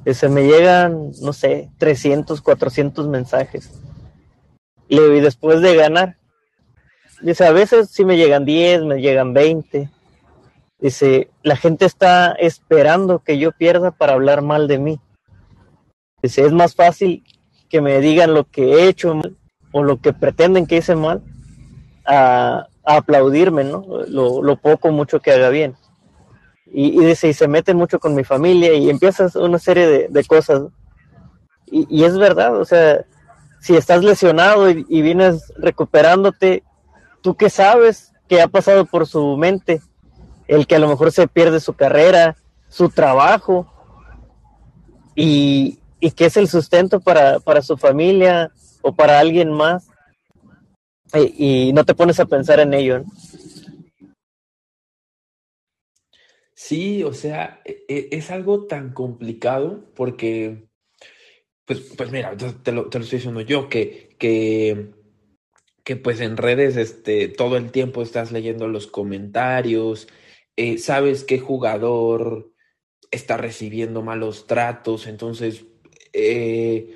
Se 0.05 0.29
me 0.29 0.43
llegan, 0.43 1.11
no 1.21 1.33
sé, 1.33 1.69
300, 1.79 2.41
400 2.41 3.07
mensajes. 3.09 3.71
Y 4.89 4.97
después 5.19 5.61
de 5.61 5.75
ganar, 5.75 6.17
dice, 7.21 7.45
a 7.45 7.51
veces 7.51 7.89
sí 7.89 8.05
me 8.05 8.17
llegan 8.17 8.45
10, 8.45 8.83
me 8.83 9.01
llegan 9.01 9.33
20. 9.33 9.89
Dice, 10.79 11.29
la 11.43 11.55
gente 11.55 11.85
está 11.85 12.31
esperando 12.33 13.19
que 13.19 13.37
yo 13.37 13.51
pierda 13.51 13.91
para 13.91 14.13
hablar 14.13 14.41
mal 14.41 14.67
de 14.67 14.77
mí. 14.77 14.99
Dice, 16.21 16.45
es 16.45 16.53
más 16.53 16.75
fácil 16.75 17.23
que 17.69 17.81
me 17.81 17.99
digan 17.99 18.33
lo 18.33 18.45
que 18.45 18.73
he 18.73 18.87
hecho 18.87 19.15
mal 19.15 19.35
o 19.71 19.83
lo 19.83 19.99
que 19.99 20.13
pretenden 20.13 20.65
que 20.65 20.77
hice 20.77 20.95
mal 20.95 21.21
a, 22.05 22.67
aplaudirme, 22.85 23.65
¿no? 23.65 23.85
Lo, 24.07 24.55
poco, 24.57 24.91
mucho 24.91 25.19
que 25.19 25.31
haga 25.31 25.49
bien. 25.49 25.75
Y, 26.65 27.01
y, 27.01 27.05
dice, 27.05 27.27
y 27.27 27.33
se 27.33 27.47
meten 27.47 27.75
mucho 27.75 27.99
con 27.99 28.15
mi 28.15 28.23
familia 28.23 28.73
y 28.73 28.89
empiezas 28.89 29.35
una 29.35 29.59
serie 29.59 29.87
de, 29.87 30.07
de 30.07 30.23
cosas. 30.23 30.63
Y, 31.65 31.85
y, 31.89 32.05
es 32.05 32.17
verdad, 32.17 32.57
o 32.57 32.63
sea, 32.63 33.05
si 33.59 33.75
estás 33.75 34.03
lesionado 34.03 34.69
y, 34.69 35.01
vienes 35.01 35.53
recuperándote, 35.57 36.63
¿tú 37.21 37.35
qué 37.35 37.49
sabes 37.49 38.13
que 38.27 38.41
ha 38.41 38.47
pasado 38.47 38.85
por 38.85 39.07
su 39.07 39.37
mente? 39.37 39.81
El 40.47 40.67
que 40.67 40.75
a 40.75 40.79
lo 40.79 40.87
mejor 40.87 41.11
se 41.11 41.27
pierde 41.27 41.59
su 41.59 41.73
carrera, 41.73 42.37
su 42.69 42.89
trabajo, 42.89 43.67
y, 45.15 45.79
que 46.15 46.25
es 46.25 46.37
el 46.37 46.47
sustento 46.47 46.99
para, 46.99 47.39
para 47.39 47.61
su 47.61 47.77
familia 47.77 48.51
o 48.81 48.93
para 48.93 49.19
alguien 49.19 49.51
más 49.51 49.87
y, 51.13 51.69
y 51.69 51.73
no 51.73 51.83
te 51.83 51.95
pones 51.95 52.19
a 52.19 52.25
pensar 52.25 52.59
en 52.59 52.73
ello. 52.73 52.99
¿no? 52.99 53.05
Sí, 56.67 57.03
o 57.03 57.13
sea, 57.13 57.61
e, 57.63 57.85
e, 57.87 58.09
es 58.11 58.31
algo 58.31 58.65
tan 58.65 58.91
complicado 58.91 59.85
porque, 59.95 60.66
pues, 61.67 61.81
pues 61.97 62.11
mira, 62.11 62.35
te 62.37 62.71
lo, 62.71 62.89
te 62.89 62.97
lo 62.97 63.03
estoy 63.03 63.17
diciendo 63.19 63.41
yo, 63.41 63.67
que, 63.67 64.15
que, 64.17 64.91
que 65.83 65.97
pues 65.97 66.21
en 66.21 66.37
redes 66.37 66.77
este, 66.77 67.27
todo 67.27 67.57
el 67.57 67.71
tiempo 67.71 68.01
estás 68.01 68.31
leyendo 68.31 68.69
los 68.69 68.87
comentarios, 68.87 70.07
eh, 70.55 70.77
sabes 70.77 71.25
qué 71.25 71.39
jugador 71.39 72.53
está 73.11 73.35
recibiendo 73.35 74.01
malos 74.01 74.47
tratos, 74.47 75.07
entonces 75.07 75.65
eh, 76.13 76.95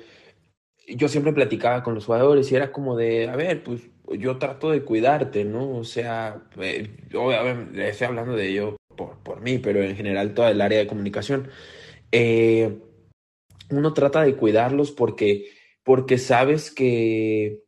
yo 0.88 1.08
siempre 1.08 1.34
platicaba 1.34 1.82
con 1.82 1.94
los 1.94 2.06
jugadores 2.06 2.50
y 2.50 2.56
era 2.56 2.72
como 2.72 2.96
de, 2.96 3.28
a 3.28 3.36
ver, 3.36 3.62
pues 3.62 3.82
yo 4.18 4.38
trato 4.38 4.70
de 4.70 4.84
cuidarte, 4.84 5.44
¿no? 5.44 5.76
O 5.76 5.84
sea, 5.84 6.44
eh, 6.58 6.96
obviamente 7.14 7.88
estoy 7.90 8.06
hablando 8.06 8.34
de 8.34 8.54
yo 8.54 8.76
por, 8.96 9.18
por, 9.22 9.42
mí, 9.42 9.58
pero 9.58 9.82
en 9.82 9.96
general 9.96 10.32
toda 10.32 10.50
el 10.50 10.62
área 10.62 10.78
de 10.78 10.86
comunicación. 10.86 11.50
Eh, 12.10 12.78
uno 13.72 13.92
trata 13.94 14.22
de 14.22 14.36
cuidarlos 14.36 14.90
porque, 14.92 15.50
porque 15.82 16.18
sabes 16.18 16.70
que, 16.70 17.64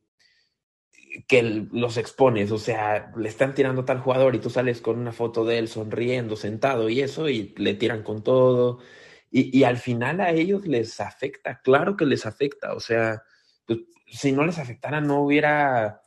que 1.29 1.43
los 1.43 1.97
expones, 1.97 2.51
o 2.51 2.59
sea, 2.59 3.13
le 3.17 3.29
están 3.29 3.55
tirando 3.55 3.83
a 3.83 3.85
tal 3.85 4.01
jugador 4.01 4.35
y 4.35 4.41
tú 4.41 4.51
sales 4.51 4.81
con 4.81 4.99
una 4.99 5.13
foto 5.13 5.45
de 5.45 5.59
él 5.59 5.69
sonriendo, 5.69 6.37
sentado 6.37 6.89
y 6.89 7.01
eso, 7.01 7.29
y 7.29 7.55
le 7.57 7.75
tiran 7.75 8.03
con 8.03 8.23
todo. 8.23 8.81
Y, 9.31 9.57
y 9.57 9.65
al 9.65 9.79
final 9.79 10.21
a 10.21 10.31
ellos 10.33 10.67
les 10.67 11.01
afecta, 11.01 11.61
claro 11.63 11.97
que 11.97 12.07
les 12.07 12.27
afecta, 12.27 12.75
o 12.75 12.81
sea, 12.81 13.23
pues, 13.67 13.81
si 14.07 14.33
no 14.33 14.45
les 14.47 14.59
afectara 14.59 15.01
no 15.01 15.23
hubiera 15.23 16.01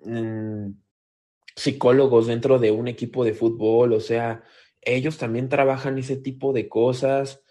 mm, 0.00 0.70
psicólogos 1.54 2.26
dentro 2.26 2.58
de 2.58 2.72
un 2.72 2.88
equipo 2.88 3.24
de 3.24 3.34
fútbol, 3.34 3.92
o 3.92 4.00
sea, 4.00 4.42
ellos 4.82 5.18
también 5.18 5.48
trabajan 5.48 5.98
ese 5.98 6.16
tipo 6.16 6.52
de 6.52 6.68
cosas 6.68 7.43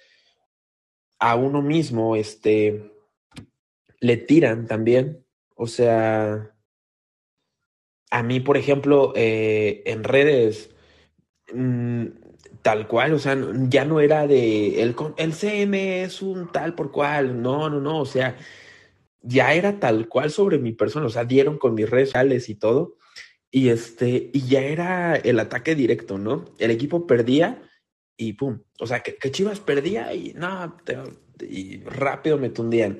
a 1.23 1.35
uno 1.35 1.61
mismo, 1.61 2.17
este, 2.17 2.91
le 4.01 4.17
tiran 4.17 4.67
también, 4.67 5.25
o 5.55 5.67
sea, 5.67 6.53
a 8.11 8.23
mí, 8.23 8.41
por 8.41 8.57
ejemplo, 8.57 9.13
eh, 9.15 9.83
en 9.85 10.03
redes, 10.03 10.71
mm, 11.53 12.07
tal 12.61 12.89
cual, 12.89 13.13
o 13.13 13.19
sea, 13.19 13.37
ya 13.69 13.85
no 13.85 14.01
era 14.01 14.27
de 14.27 14.81
el, 14.81 14.95
el 15.15 15.73
es 15.73 16.21
un 16.21 16.51
tal 16.51 16.75
por 16.75 16.91
cual, 16.91 17.41
no, 17.41 17.69
no, 17.69 17.79
no, 17.79 18.01
o 18.01 18.05
sea, 18.05 18.35
ya 19.21 19.53
era 19.53 19.79
tal 19.79 20.09
cual 20.09 20.29
sobre 20.29 20.57
mi 20.59 20.73
persona, 20.73 21.05
o 21.05 21.09
sea, 21.09 21.23
dieron 21.23 21.57
con 21.57 21.73
mis 21.73 21.89
redes 21.89 22.09
sociales 22.09 22.49
y 22.49 22.55
todo, 22.55 22.97
y 23.49 23.69
este, 23.69 24.29
y 24.33 24.41
ya 24.47 24.61
era 24.61 25.15
el 25.15 25.39
ataque 25.39 25.73
directo, 25.73 26.17
¿no? 26.17 26.43
El 26.59 26.71
equipo 26.71 27.07
perdía 27.07 27.61
y 28.17 28.33
pum, 28.33 28.61
o 28.79 28.87
sea, 28.87 29.01
que, 29.01 29.15
que 29.15 29.31
Chivas 29.31 29.59
perdía 29.59 30.13
y 30.13 30.33
no, 30.33 30.77
y 31.41 31.79
rápido 31.83 32.37
me 32.37 32.49
tundían 32.49 32.99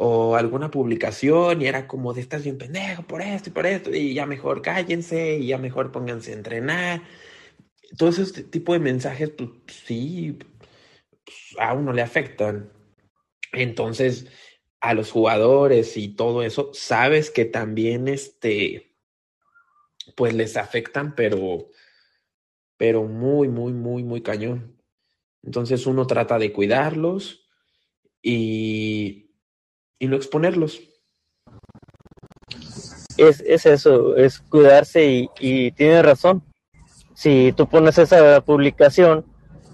o 0.00 0.36
alguna 0.36 0.70
publicación 0.70 1.60
y 1.60 1.66
era 1.66 1.88
como 1.88 2.14
de 2.14 2.20
estás 2.20 2.44
bien 2.44 2.56
pendejo 2.56 3.02
por 3.02 3.20
esto 3.20 3.50
y 3.50 3.52
por 3.52 3.66
esto 3.66 3.92
y 3.92 4.14
ya 4.14 4.26
mejor 4.26 4.62
cállense 4.62 5.38
y 5.38 5.48
ya 5.48 5.58
mejor 5.58 5.90
pónganse 5.90 6.30
a 6.30 6.36
entrenar. 6.36 7.02
Todo 7.96 8.10
ese 8.10 8.44
tipo 8.44 8.74
de 8.74 8.78
mensajes, 8.78 9.30
pues 9.30 9.50
sí, 9.84 10.38
pues, 11.24 11.36
a 11.58 11.74
uno 11.74 11.92
le 11.92 12.02
afectan. 12.02 12.70
Entonces, 13.52 14.26
a 14.80 14.94
los 14.94 15.10
jugadores 15.10 15.96
y 15.96 16.08
todo 16.08 16.42
eso, 16.42 16.70
sabes 16.74 17.30
que 17.30 17.44
también 17.44 18.06
este, 18.08 18.94
pues 20.16 20.34
les 20.34 20.56
afectan, 20.56 21.14
pero, 21.14 21.70
pero 22.78 23.04
muy, 23.04 23.48
muy, 23.48 23.74
muy, 23.74 24.02
muy 24.02 24.22
cañón. 24.22 24.80
Entonces 25.42 25.86
uno 25.86 26.06
trata 26.06 26.38
de 26.38 26.52
cuidarlos 26.52 27.46
y 28.22 29.28
y 29.98 30.06
no 30.06 30.16
exponerlos. 30.16 30.80
Es, 33.16 33.40
es 33.40 33.66
eso, 33.66 34.16
es 34.16 34.38
cuidarse 34.38 35.04
y, 35.04 35.30
y 35.40 35.72
tienes 35.72 36.04
razón. 36.04 36.42
Si 37.14 37.52
tú 37.56 37.68
pones 37.68 37.98
esa 37.98 38.40
publicación, 38.42 39.24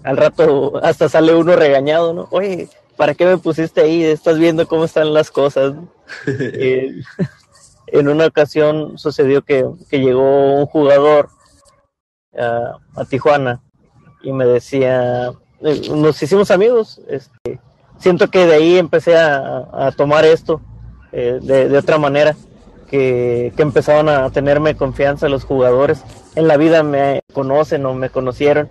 al 0.03 0.17
rato 0.17 0.83
hasta 0.83 1.09
sale 1.09 1.35
uno 1.35 1.55
regañado, 1.55 2.13
¿no? 2.13 2.27
Oye, 2.31 2.69
¿para 2.97 3.13
qué 3.13 3.25
me 3.25 3.37
pusiste 3.37 3.81
ahí? 3.81 4.03
Estás 4.03 4.39
viendo 4.39 4.67
cómo 4.67 4.85
están 4.85 5.13
las 5.13 5.29
cosas. 5.29 5.75
eh, 6.27 7.01
en 7.87 8.07
una 8.07 8.25
ocasión 8.25 8.97
sucedió 8.97 9.43
que, 9.43 9.63
que 9.89 9.99
llegó 9.99 10.55
un 10.55 10.65
jugador 10.65 11.29
uh, 12.37 12.99
a 12.99 13.05
Tijuana 13.05 13.61
y 14.23 14.31
me 14.31 14.45
decía, 14.45 15.31
eh, 15.61 15.81
nos 15.95 16.21
hicimos 16.21 16.51
amigos, 16.51 17.01
este, 17.07 17.59
siento 17.97 18.29
que 18.29 18.45
de 18.45 18.55
ahí 18.55 18.77
empecé 18.77 19.17
a, 19.17 19.91
tomar 19.95 20.25
esto 20.25 20.61
eh, 21.11 21.39
de, 21.41 21.77
otra 21.77 21.97
manera, 21.97 22.35
que, 22.87 23.53
que, 23.55 23.61
empezaban 23.61 24.09
a 24.09 24.29
tenerme 24.31 24.75
confianza 24.75 25.29
los 25.29 25.43
jugadores. 25.43 26.03
En 26.35 26.47
la 26.47 26.57
vida 26.57 26.83
me 26.83 27.21
conocen 27.33 27.85
o 27.85 27.93
me 27.93 28.09
conocieron, 28.09 28.69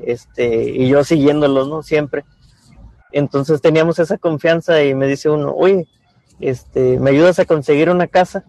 este, 0.00 0.70
y 0.70 0.88
yo 0.88 1.04
siguiéndolos, 1.04 1.68
¿no? 1.68 1.82
Siempre. 1.82 2.24
Entonces 3.12 3.60
teníamos 3.60 3.98
esa 3.98 4.18
confianza 4.18 4.82
y 4.82 4.94
me 4.94 5.06
dice 5.06 5.28
uno, 5.28 5.52
oye, 5.54 5.86
este, 6.40 6.98
¿me 6.98 7.10
ayudas 7.10 7.38
a 7.38 7.44
conseguir 7.44 7.90
una 7.90 8.06
casa? 8.06 8.44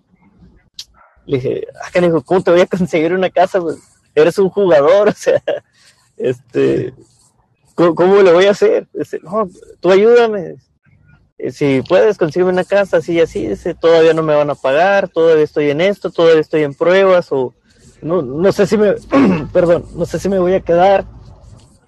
Le 1.25 1.37
dije, 1.37 1.67
ah, 1.81 2.21
¿cómo 2.25 2.41
te 2.41 2.51
voy 2.51 2.61
a 2.61 2.67
conseguir 2.67 3.13
una 3.13 3.29
casa? 3.29 3.59
Eres 4.15 4.37
un 4.37 4.49
jugador, 4.49 5.09
o 5.09 5.13
sea, 5.13 5.41
este, 6.17 6.93
¿cómo, 7.75 8.21
le 8.21 8.33
voy 8.33 8.45
a 8.45 8.51
hacer? 8.51 8.87
Dice, 8.93 9.19
no, 9.21 9.49
tú 9.79 9.91
ayúdame. 9.91 10.55
Eh, 11.37 11.51
si 11.51 11.81
puedes, 11.81 12.17
conseguirme 12.17 12.53
una 12.53 12.63
casa 12.63 12.97
así 12.97 13.13
y 13.13 13.19
así. 13.19 13.47
Dice, 13.47 13.73
todavía 13.73 14.13
no 14.13 14.23
me 14.23 14.35
van 14.35 14.49
a 14.49 14.55
pagar, 14.55 15.09
todavía 15.09 15.43
estoy 15.43 15.69
en 15.69 15.81
esto, 15.81 16.09
todavía 16.09 16.41
estoy 16.41 16.63
en 16.63 16.73
pruebas 16.73 17.31
o 17.31 17.53
no, 18.01 18.21
no 18.21 18.51
sé 18.51 18.67
si 18.67 18.77
me, 18.77 18.93
perdón, 19.53 19.85
no 19.95 20.05
sé 20.05 20.19
si 20.19 20.29
me 20.29 20.39
voy 20.39 20.53
a 20.53 20.61
quedar. 20.61 21.05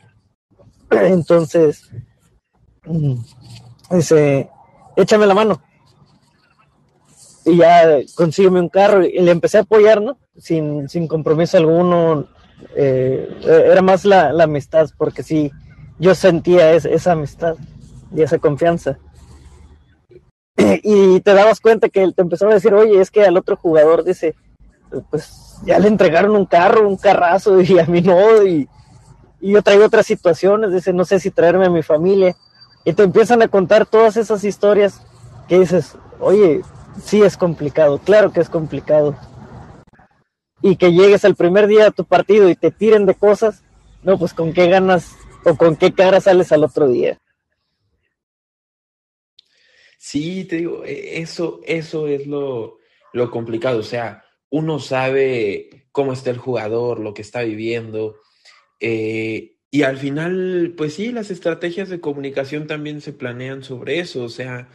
Entonces, 0.90 1.90
dice, 3.90 4.50
échame 4.96 5.28
la 5.28 5.34
mano. 5.34 5.62
Y 7.48 7.58
ya 7.58 8.00
consígueme 8.14 8.60
un 8.60 8.68
carro 8.68 9.06
y 9.06 9.20
le 9.20 9.32
empecé 9.32 9.58
a 9.58 9.62
apoyar, 9.62 10.02
¿no? 10.02 10.18
Sin, 10.38 10.90
sin 10.90 11.08
compromiso 11.08 11.58
alguno. 11.58 12.28
Eh, 12.76 13.30
era 13.42 13.82
más 13.82 14.04
la, 14.04 14.32
amistad, 14.44 14.90
porque 14.98 15.24
sí, 15.24 15.52
yo 15.98 16.14
sentía 16.14 16.74
esa 16.74 17.14
amistad 17.14 17.56
y 18.14 18.22
esa 18.22 18.38
confianza. 18.38 19.00
Y 20.84 21.22
te 21.22 21.34
dabas 21.34 21.62
cuenta 21.62 21.88
que 21.88 22.04
él 22.04 22.14
te 22.14 22.22
empezó 22.22 22.50
a 22.50 22.54
decir, 22.54 22.74
oye, 22.74 23.00
es 23.00 23.12
que 23.12 23.24
al 23.24 23.38
otro 23.38 23.56
jugador 23.56 24.04
dice, 24.04 24.36
pues 25.10 25.62
ya 25.64 25.80
le 25.80 25.88
entregaron 25.88 26.36
un 26.36 26.46
carro, 26.46 26.88
un 26.88 26.98
carrazo, 26.98 27.62
y 27.62 27.80
a 27.80 27.86
mí 27.86 28.02
no, 28.02 28.44
y, 28.44 28.68
y 29.40 29.52
yo 29.52 29.62
traigo 29.62 29.86
otras 29.86 30.06
situaciones, 30.06 30.74
dice, 30.74 30.92
no 30.92 31.06
sé 31.06 31.20
si 31.22 31.32
traerme 31.32 31.68
a 31.68 31.70
mi 31.70 31.84
familia. 31.84 32.36
Y 32.84 32.94
te 32.94 33.04
empiezan 33.04 33.42
a 33.42 33.48
contar 33.48 33.86
todas 33.86 34.18
esas 34.18 34.44
historias 34.44 35.02
que 35.48 35.60
dices, 35.60 35.96
oye, 36.20 36.62
sí 37.02 37.22
es 37.22 37.38
complicado, 37.38 38.00
claro 38.00 38.32
que 38.32 38.40
es 38.40 38.50
complicado. 38.50 39.18
Y 40.62 40.76
que 40.76 40.92
llegues 40.92 41.24
al 41.24 41.36
primer 41.36 41.68
día 41.68 41.86
de 41.86 41.92
tu 41.92 42.06
partido 42.06 42.50
y 42.50 42.56
te 42.56 42.72
tiren 42.72 43.06
de 43.06 43.14
cosas, 43.14 43.64
no, 44.04 44.18
pues 44.18 44.34
con 44.34 44.54
qué 44.54 44.68
ganas 44.68 45.16
o 45.44 45.56
con 45.56 45.76
qué 45.76 45.94
cara 45.94 46.20
sales 46.20 46.52
al 46.52 46.64
otro 46.64 46.88
día. 46.88 47.20
Sí, 49.98 50.46
te 50.46 50.58
digo, 50.58 50.84
e, 50.86 51.20
eso, 51.22 51.62
eso 51.66 52.08
es 52.08 52.28
lo, 52.28 52.78
lo 53.14 53.30
complicado. 53.30 53.80
O 53.80 53.84
sea, 53.84 54.24
uno 54.50 54.80
sabe 54.80 55.88
cómo 55.92 56.14
está 56.14 56.30
el 56.30 56.38
jugador, 56.38 57.00
lo 57.00 57.14
que 57.14 57.22
está 57.22 57.44
viviendo. 57.44 58.16
Eh, 58.80 59.56
y 59.70 59.84
al 59.84 59.98
final, 59.98 60.74
pues 60.78 60.94
sí, 60.94 61.12
las 61.12 61.30
estrategias 61.30 61.90
de 61.90 62.00
comunicación 62.00 62.68
también 62.68 63.02
se 63.02 63.14
planean 63.14 63.64
sobre 63.64 64.00
eso. 64.00 64.24
O 64.24 64.30
sea, 64.30 64.70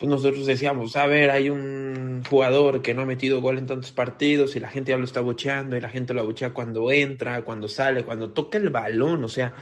pues 0.00 0.08
nosotros 0.08 0.46
decíamos, 0.46 0.96
a 0.96 1.06
ver, 1.06 1.30
hay 1.30 1.50
un 1.50 2.24
jugador 2.24 2.80
que 2.80 2.94
no 2.94 3.02
ha 3.02 3.04
metido 3.04 3.42
gol 3.42 3.58
en 3.58 3.66
tantos 3.66 3.92
partidos 3.92 4.56
y 4.56 4.60
la 4.60 4.70
gente 4.70 4.92
ya 4.92 4.96
lo 4.96 5.04
está 5.04 5.20
bocheando 5.20 5.76
y 5.76 5.80
la 5.82 5.90
gente 5.90 6.14
lo 6.14 6.22
abuchea 6.22 6.54
cuando 6.54 6.90
entra, 6.90 7.44
cuando 7.44 7.68
sale, 7.68 8.02
cuando 8.02 8.32
toca 8.32 8.56
el 8.56 8.70
balón. 8.70 9.22
O 9.24 9.28
sea, 9.28 9.54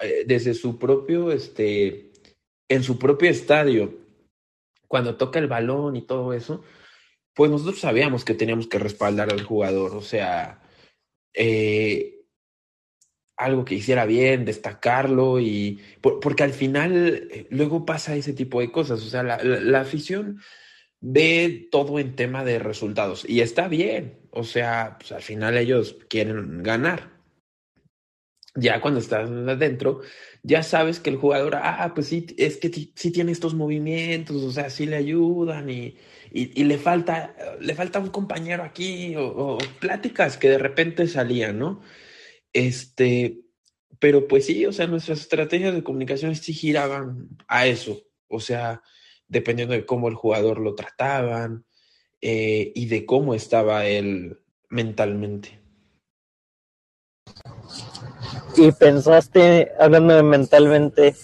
eh, 0.00 0.24
desde 0.26 0.54
su 0.54 0.78
propio, 0.78 1.30
este, 1.30 2.10
en 2.70 2.82
su 2.82 2.98
propio 2.98 3.28
estadio, 3.28 3.92
cuando 4.88 5.18
toca 5.18 5.40
el 5.40 5.46
balón 5.46 5.94
y 5.96 6.06
todo 6.06 6.32
eso, 6.32 6.64
pues 7.34 7.50
nosotros 7.50 7.78
sabíamos 7.78 8.24
que 8.24 8.32
teníamos 8.32 8.68
que 8.68 8.78
respaldar 8.78 9.30
al 9.30 9.42
jugador, 9.42 9.94
o 9.94 10.00
sea, 10.00 10.62
eh, 11.34 12.15
algo 13.36 13.64
que 13.64 13.74
hiciera 13.76 14.06
bien, 14.06 14.44
destacarlo 14.44 15.40
y 15.40 15.80
porque 16.00 16.42
al 16.42 16.52
final 16.52 17.28
eh, 17.30 17.46
luego 17.50 17.84
pasa 17.84 18.16
ese 18.16 18.32
tipo 18.32 18.60
de 18.60 18.72
cosas, 18.72 19.02
o 19.02 19.08
sea, 19.08 19.22
la, 19.22 19.38
la, 19.42 19.80
afición 19.80 20.40
ve 21.00 21.68
todo 21.70 21.98
en 21.98 22.16
tema 22.16 22.44
de 22.44 22.58
resultados 22.58 23.24
y 23.28 23.40
está 23.40 23.68
bien, 23.68 24.18
o 24.30 24.44
sea, 24.44 24.96
pues 24.98 25.12
al 25.12 25.22
final 25.22 25.56
ellos 25.58 25.98
quieren 26.08 26.62
ganar, 26.62 27.16
ya 28.56 28.80
cuando 28.80 29.00
estás 29.00 29.28
adentro, 29.30 30.00
ya 30.42 30.62
sabes 30.62 30.98
que 31.00 31.10
el 31.10 31.16
jugador, 31.16 31.56
ah, 31.56 31.92
pues 31.94 32.08
sí, 32.08 32.26
es 32.38 32.56
que 32.56 32.70
sí, 32.72 33.10
tiene 33.10 33.32
estos 33.32 33.54
movimientos, 33.54 34.36
o 34.36 34.50
sea, 34.50 34.70
sí 34.70 34.86
le 34.86 34.96
ayudan 34.96 35.68
y, 35.68 35.96
y, 36.32 36.64
le, 36.64 36.78
falta, 36.78 37.34
le 37.60 37.74
falta 37.74 37.98
un 38.00 38.08
compañero 38.08 38.62
aquí, 38.62 39.14
o, 39.16 39.58
pláticas 39.80 40.36
que 40.38 40.48
de 40.48 40.58
repente 40.58 41.06
salían, 41.06 41.58
¿no? 41.58 41.82
Este, 42.52 43.40
pero 43.98 44.28
pues 44.28 44.46
sí, 44.46 44.66
o 44.66 44.72
sea, 44.72 44.86
nuestras 44.86 45.20
estrategias 45.20 45.74
de 45.74 45.82
comunicación 45.82 46.34
sí 46.34 46.52
giraban 46.52 47.28
a 47.48 47.66
eso, 47.66 48.02
o 48.28 48.40
sea, 48.40 48.82
dependiendo 49.28 49.74
de 49.74 49.86
cómo 49.86 50.08
el 50.08 50.14
jugador 50.14 50.58
lo 50.60 50.74
trataban 50.74 51.64
eh, 52.20 52.72
y 52.74 52.86
de 52.86 53.04
cómo 53.04 53.34
estaba 53.34 53.86
él 53.86 54.38
mentalmente 54.68 55.60
y 58.56 58.72
pensaste, 58.72 59.72
hablando 59.78 60.22
mentalmente, 60.22 61.14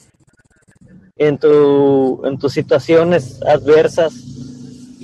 en, 1.16 1.38
tu, 1.38 2.22
en 2.24 2.38
tus 2.38 2.52
situaciones 2.52 3.40
adversas, 3.42 4.12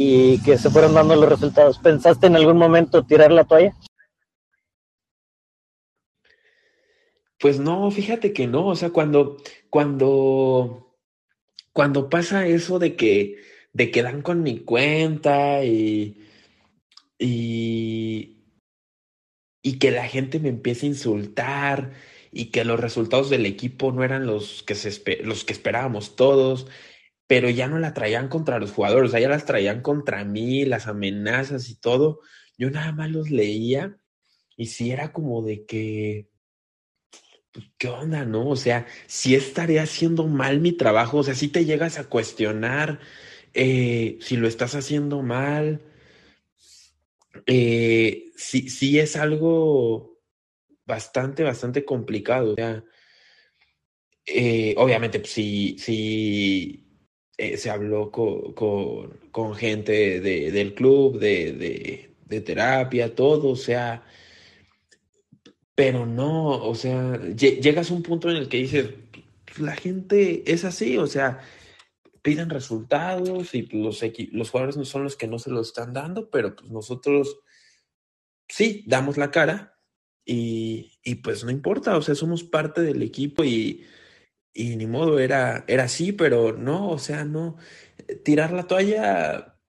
y 0.00 0.40
que 0.42 0.58
se 0.58 0.70
fueron 0.70 0.94
dando 0.94 1.16
los 1.16 1.28
resultados. 1.28 1.78
¿Pensaste 1.78 2.28
en 2.28 2.36
algún 2.36 2.56
momento 2.56 3.02
tirar 3.02 3.32
la 3.32 3.44
toalla? 3.44 3.74
Pues 7.38 7.60
no, 7.60 7.90
fíjate 7.90 8.32
que 8.32 8.46
no, 8.48 8.66
o 8.66 8.76
sea, 8.76 8.90
cuando, 8.90 9.36
cuando, 9.70 10.96
cuando 11.72 12.10
pasa 12.10 12.46
eso 12.46 12.78
de 12.80 12.96
que, 12.96 13.36
de 13.72 13.90
que 13.92 14.02
dan 14.02 14.22
con 14.22 14.42
mi 14.42 14.60
cuenta 14.60 15.64
y, 15.64 16.26
y, 17.18 18.44
y 19.62 19.78
que 19.78 19.90
la 19.92 20.06
gente 20.08 20.40
me 20.40 20.48
empieza 20.48 20.86
a 20.86 20.88
insultar 20.88 21.92
y 22.32 22.46
que 22.46 22.64
los 22.64 22.80
resultados 22.80 23.30
del 23.30 23.46
equipo 23.46 23.92
no 23.92 24.02
eran 24.04 24.26
los 24.26 24.64
que, 24.64 24.74
se, 24.74 25.22
los 25.22 25.44
que 25.44 25.52
esperábamos 25.52 26.16
todos, 26.16 26.66
pero 27.28 27.50
ya 27.50 27.68
no 27.68 27.78
la 27.78 27.94
traían 27.94 28.28
contra 28.28 28.58
los 28.58 28.72
jugadores, 28.72 29.10
o 29.10 29.12
sea, 29.12 29.20
ya 29.20 29.28
las 29.28 29.44
traían 29.46 29.82
contra 29.82 30.24
mí, 30.24 30.64
las 30.64 30.88
amenazas 30.88 31.70
y 31.70 31.76
todo. 31.76 32.20
Yo 32.58 32.70
nada 32.70 32.92
más 32.92 33.10
los 33.10 33.30
leía 33.30 33.96
y 34.56 34.66
si 34.66 34.90
era 34.90 35.12
como 35.12 35.42
de 35.42 35.66
que 35.66 36.28
pues, 37.58 37.72
¿qué 37.76 37.88
onda, 37.88 38.24
no? 38.24 38.48
O 38.48 38.56
sea, 38.56 38.86
si 39.06 39.34
estaría 39.34 39.82
haciendo 39.82 40.26
mal 40.28 40.60
mi 40.60 40.72
trabajo, 40.72 41.18
o 41.18 41.22
sea, 41.24 41.34
si 41.34 41.48
te 41.48 41.64
llegas 41.64 41.98
a 41.98 42.08
cuestionar 42.08 43.00
eh, 43.52 44.18
si 44.20 44.36
lo 44.36 44.46
estás 44.46 44.76
haciendo 44.76 45.22
mal, 45.22 45.80
eh, 47.46 48.30
sí, 48.36 48.98
es 48.98 49.16
algo 49.16 50.20
bastante, 50.86 51.42
bastante 51.42 51.84
complicado. 51.84 52.52
O 52.52 52.54
sea, 52.54 52.84
eh, 54.26 54.74
obviamente, 54.76 55.18
pues, 55.18 55.32
sí, 55.32 55.76
sí 55.80 56.84
se 57.56 57.70
habló 57.70 58.12
con, 58.12 59.54
gente 59.56 60.20
del 60.20 60.74
club, 60.74 61.18
de, 61.18 61.52
de, 61.52 62.10
de 62.24 62.40
terapia, 62.40 63.14
todo, 63.14 63.48
o 63.50 63.56
sea, 63.56 64.04
pero 65.78 66.06
no, 66.06 66.48
o 66.48 66.74
sea, 66.74 67.20
llegas 67.36 67.92
a 67.92 67.94
un 67.94 68.02
punto 68.02 68.28
en 68.28 68.36
el 68.36 68.48
que 68.48 68.56
dices, 68.56 68.94
la 69.58 69.76
gente 69.76 70.42
es 70.52 70.64
así, 70.64 70.98
o 70.98 71.06
sea, 71.06 71.38
piden 72.20 72.50
resultados 72.50 73.54
y 73.54 73.62
los, 73.68 74.02
los 74.32 74.50
jugadores 74.50 74.76
no 74.76 74.84
son 74.84 75.04
los 75.04 75.14
que 75.14 75.28
no 75.28 75.38
se 75.38 75.50
lo 75.50 75.60
están 75.60 75.92
dando, 75.92 76.30
pero 76.30 76.56
pues 76.56 76.68
nosotros 76.68 77.38
sí 78.48 78.82
damos 78.88 79.18
la 79.18 79.30
cara 79.30 79.78
y, 80.24 80.98
pues 81.22 81.44
no 81.44 81.52
importa, 81.52 81.96
o 81.96 82.02
sea, 82.02 82.16
somos 82.16 82.42
parte 82.42 82.80
del 82.80 83.00
equipo 83.04 83.44
y, 83.44 83.86
y 84.52 84.74
ni 84.74 84.88
modo, 84.88 85.20
era, 85.20 85.64
era 85.68 85.84
así, 85.84 86.10
pero 86.10 86.52
no, 86.54 86.90
o 86.90 86.98
sea, 86.98 87.24
no, 87.24 87.56
tirar 88.24 88.50
la 88.52 88.66
toalla, 88.66 89.60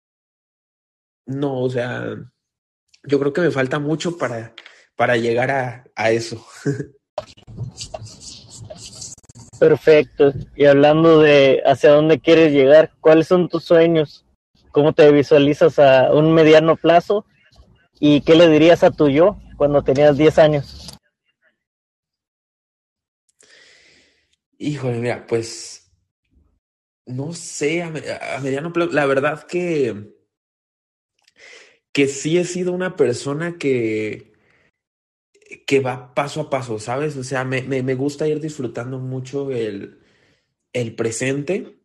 no, 1.28 1.62
o 1.62 1.70
sea, 1.70 2.16
yo 3.04 3.20
creo 3.20 3.32
que 3.32 3.42
me 3.42 3.52
falta 3.52 3.78
mucho 3.78 4.18
para 4.18 4.56
para 5.00 5.16
llegar 5.16 5.50
a, 5.96 6.12
eso. 6.12 6.46
Perfecto. 9.58 10.34
Y 10.58 10.66
hablando 10.66 11.22
de 11.22 11.62
hacia 11.66 11.92
dónde 11.92 12.20
quieres 12.20 12.52
llegar, 12.52 12.92
¿cuáles 13.00 13.28
son 13.28 13.48
tus 13.48 13.64
sueños? 13.64 14.26
¿Cómo 14.74 14.92
te 14.92 15.10
visualizas 15.14 15.80
a 15.80 16.12
un 16.12 16.34
mediano 16.34 16.76
plazo? 16.76 17.26
¿Y 17.98 18.20
qué 18.24 18.36
le 18.36 18.50
dirías 18.50 18.84
a 18.84 18.92
tu 18.92 19.08
yo 19.08 19.40
cuando 19.56 19.82
tenías 19.84 20.18
10 20.18 20.38
años? 20.38 20.98
Híjole, 24.58 24.98
mira, 24.98 25.26
pues 25.26 25.90
no 27.06 27.32
sé, 27.32 27.84
a, 27.84 27.90
mediano 28.42 28.74
plazo, 28.74 28.92
la 28.92 29.06
verdad 29.06 29.48
que, 29.48 30.14
que 31.94 32.08
sí 32.10 32.38
he 32.38 32.44
sido 32.44 32.74
una 32.74 32.98
persona 32.98 33.58
que, 33.58 34.30
que 35.66 35.80
va 35.80 36.14
paso 36.14 36.42
a 36.42 36.50
paso, 36.50 36.80
¿sabes? 36.80 37.16
O 37.18 37.24
sea, 37.24 37.44
me, 37.44 37.94
gusta 37.96 38.28
ir 38.28 38.40
disfrutando 38.40 39.00
mucho 39.00 39.52
el, 39.52 40.00
presente. 40.96 41.80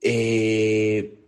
Eh, 0.00 1.18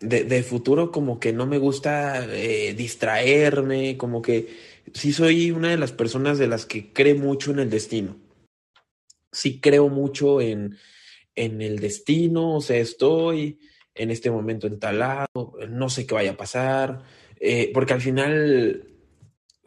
de, 0.00 0.42
futuro 0.42 0.90
como 0.90 1.20
que 1.20 1.32
no 1.32 1.46
me 1.46 1.58
gusta 1.58 2.26
eh, 2.28 2.74
distraerme, 2.74 3.96
como 3.96 4.20
que 4.20 4.48
sí 4.92 5.12
soy 5.12 5.50
una 5.50 5.70
de 5.70 5.78
las 5.78 5.92
personas 5.92 6.38
de 6.38 6.48
las 6.48 6.66
que 6.66 6.92
cree 6.92 7.14
mucho 7.14 7.52
en 7.52 7.60
el 7.60 7.70
destino. 7.70 8.16
Sí 9.30 9.60
creo 9.60 9.88
mucho 9.88 10.40
en, 10.40 10.76
en 11.34 11.62
el 11.62 11.78
destino, 11.78 12.56
o 12.56 12.60
sea, 12.60 12.78
estoy 12.78 13.60
en 13.94 14.10
este 14.10 14.30
momento 14.30 14.66
entalado, 14.66 15.54
no 15.68 15.88
sé 15.88 16.06
qué 16.06 16.14
vaya 16.14 16.32
a 16.32 16.36
pasar, 16.36 17.02
eh, 17.40 17.70
porque 17.72 17.92
al 17.94 18.00
final 18.00 18.91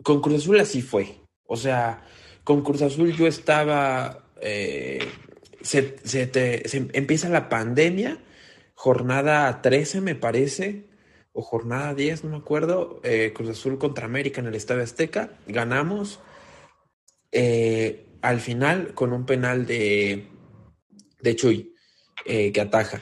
con 0.06 0.22
Cruz 0.22 0.44
Azul 0.44 0.60
así 0.60 0.84
fue. 0.84 1.18
O 1.48 1.58
sea, 1.58 2.06
con 2.44 2.62
Cruz 2.62 2.84
Azul 2.84 3.12
yo 3.14 3.26
estaba. 3.26 4.30
Eh, 4.40 5.00
se, 5.62 5.96
empieza 6.94 7.28
la 7.28 7.50
pandemia, 7.50 8.20
jornada 8.76 9.64
13 9.64 10.02
me 10.02 10.14
parece, 10.14 10.86
o 11.34 11.42
jornada 11.42 11.96
10, 11.96 12.24
no 12.24 12.30
me 12.30 12.38
acuerdo. 12.38 13.02
Eh, 13.04 13.34
Cruz 13.34 13.50
Azul 13.50 13.80
contra 13.80 14.06
América 14.06 14.42
en 14.42 14.48
el 14.48 14.54
Estadio 14.54 14.84
Azteca. 14.84 15.40
Ganamos. 15.48 16.20
Eh, 17.32 18.06
al 18.22 18.42
final, 18.42 18.94
con 18.94 19.12
un 19.12 19.26
penal 19.26 19.66
de, 19.66 20.28
de 21.20 21.36
Chuy, 21.36 21.74
que 22.24 22.62
ataja. 22.62 23.02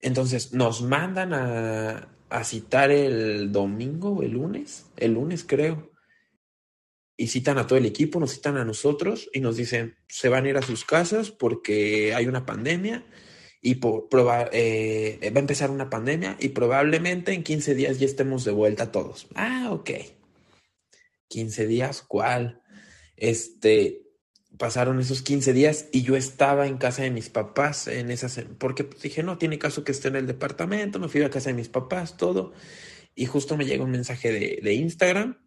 Entonces, 0.00 0.52
nos 0.52 0.80
mandan 0.80 1.34
a, 1.34 2.08
a 2.30 2.44
citar 2.44 2.92
el 2.92 3.50
domingo 3.50 4.22
el 4.22 4.32
lunes, 4.32 4.86
el 4.96 5.14
lunes 5.14 5.44
creo 5.44 5.95
y 7.16 7.28
citan 7.28 7.58
a 7.58 7.66
todo 7.66 7.78
el 7.78 7.86
equipo, 7.86 8.20
nos 8.20 8.32
citan 8.34 8.56
a 8.56 8.64
nosotros 8.64 9.30
y 9.32 9.40
nos 9.40 9.56
dicen, 9.56 9.96
se 10.08 10.28
van 10.28 10.44
a 10.44 10.50
ir 10.50 10.56
a 10.56 10.62
sus 10.62 10.84
casas 10.84 11.30
porque 11.30 12.14
hay 12.14 12.26
una 12.26 12.44
pandemia 12.44 13.06
y 13.62 13.76
por, 13.76 14.08
eh, 14.52 15.32
va 15.34 15.38
a 15.38 15.40
empezar 15.40 15.70
una 15.70 15.88
pandemia 15.88 16.36
y 16.38 16.50
probablemente 16.50 17.32
en 17.32 17.42
15 17.42 17.74
días 17.74 17.98
ya 17.98 18.06
estemos 18.06 18.44
de 18.44 18.52
vuelta 18.52 18.92
todos. 18.92 19.28
Ah, 19.34 19.70
ok. 19.72 19.90
15 21.28 21.66
días, 21.66 22.02
¿cuál? 22.02 22.60
Este, 23.16 24.02
pasaron 24.58 25.00
esos 25.00 25.22
15 25.22 25.54
días 25.54 25.88
y 25.92 26.02
yo 26.02 26.16
estaba 26.16 26.66
en 26.66 26.76
casa 26.76 27.02
de 27.02 27.10
mis 27.10 27.30
papás 27.30 27.88
en 27.88 28.10
esas, 28.10 28.44
porque 28.58 28.86
dije, 29.02 29.22
no, 29.22 29.38
tiene 29.38 29.58
caso 29.58 29.84
que 29.84 29.92
esté 29.92 30.08
en 30.08 30.16
el 30.16 30.26
departamento, 30.26 31.00
me 31.00 31.08
fui 31.08 31.22
a 31.22 31.30
casa 31.30 31.48
de 31.48 31.56
mis 31.56 31.68
papás, 31.68 32.18
todo, 32.18 32.52
y 33.14 33.24
justo 33.24 33.56
me 33.56 33.64
llega 33.64 33.84
un 33.84 33.90
mensaje 33.90 34.60
de 34.60 34.74
Instagram 34.74 35.45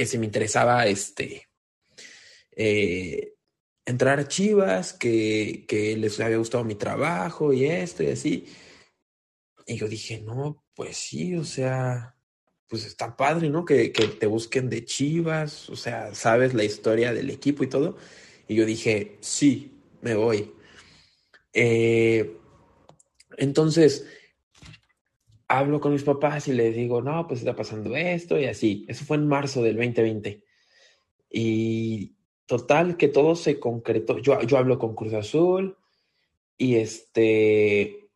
que 0.00 0.06
si 0.06 0.16
me 0.16 0.24
interesaba 0.24 0.86
este, 0.86 1.46
eh, 2.56 3.34
entrar 3.84 4.18
a 4.18 4.26
Chivas, 4.26 4.94
que, 4.94 5.66
que, 5.68 5.94
les 5.94 6.18
había 6.20 6.38
gustado 6.38 6.64
mi 6.64 6.74
trabajo 6.74 7.52
y 7.52 7.66
esto 7.66 8.02
y 8.02 8.06
así. 8.06 8.46
Y 9.66 9.76
yo 9.76 9.88
dije, 9.88 10.22
no, 10.22 10.64
pues 10.74 10.96
sí, 10.96 11.34
o 11.34 11.44
sea, 11.44 12.16
pues 12.66 12.86
está 12.86 13.14
padre, 13.14 13.50
¿no? 13.50 13.66
Que, 13.66 13.92
que 13.92 14.06
te 14.06 14.26
busquen 14.26 14.70
de 14.70 14.86
Chivas, 14.86 15.68
o 15.68 15.76
sea, 15.76 16.14
sabes 16.14 16.54
la 16.54 16.64
historia 16.64 17.12
del 17.12 17.28
equipo 17.28 17.62
y 17.62 17.68
todo. 17.68 17.98
Y 18.48 18.54
yo 18.54 18.64
dije, 18.64 19.18
sí, 19.20 19.82
me 20.00 20.14
voy. 20.14 20.50
Eh, 21.52 22.38
entonces, 23.36 24.06
hablo 25.50 25.80
con 25.80 25.92
mis 25.92 26.04
papás 26.04 26.46
y 26.46 26.52
les 26.52 26.76
digo, 26.76 27.02
no, 27.02 27.26
pues 27.26 27.40
está 27.40 27.56
pasando 27.56 27.96
esto 27.96 28.38
y 28.38 28.44
así. 28.46 28.86
Eso 28.88 29.04
fue 29.04 29.16
en 29.16 29.26
marzo 29.26 29.62
del 29.62 29.76
2020. 29.76 30.44
Y 31.28 32.14
total, 32.46 32.96
que 32.96 33.08
todo 33.08 33.34
se 33.34 33.58
concretó. 33.58 34.18
Yo, 34.18 34.40
yo 34.42 34.58
hablo 34.58 34.78
con 34.78 34.94
Cruz 34.94 35.12
Azul 35.12 35.76
y 36.56 36.76
este, 36.76 38.10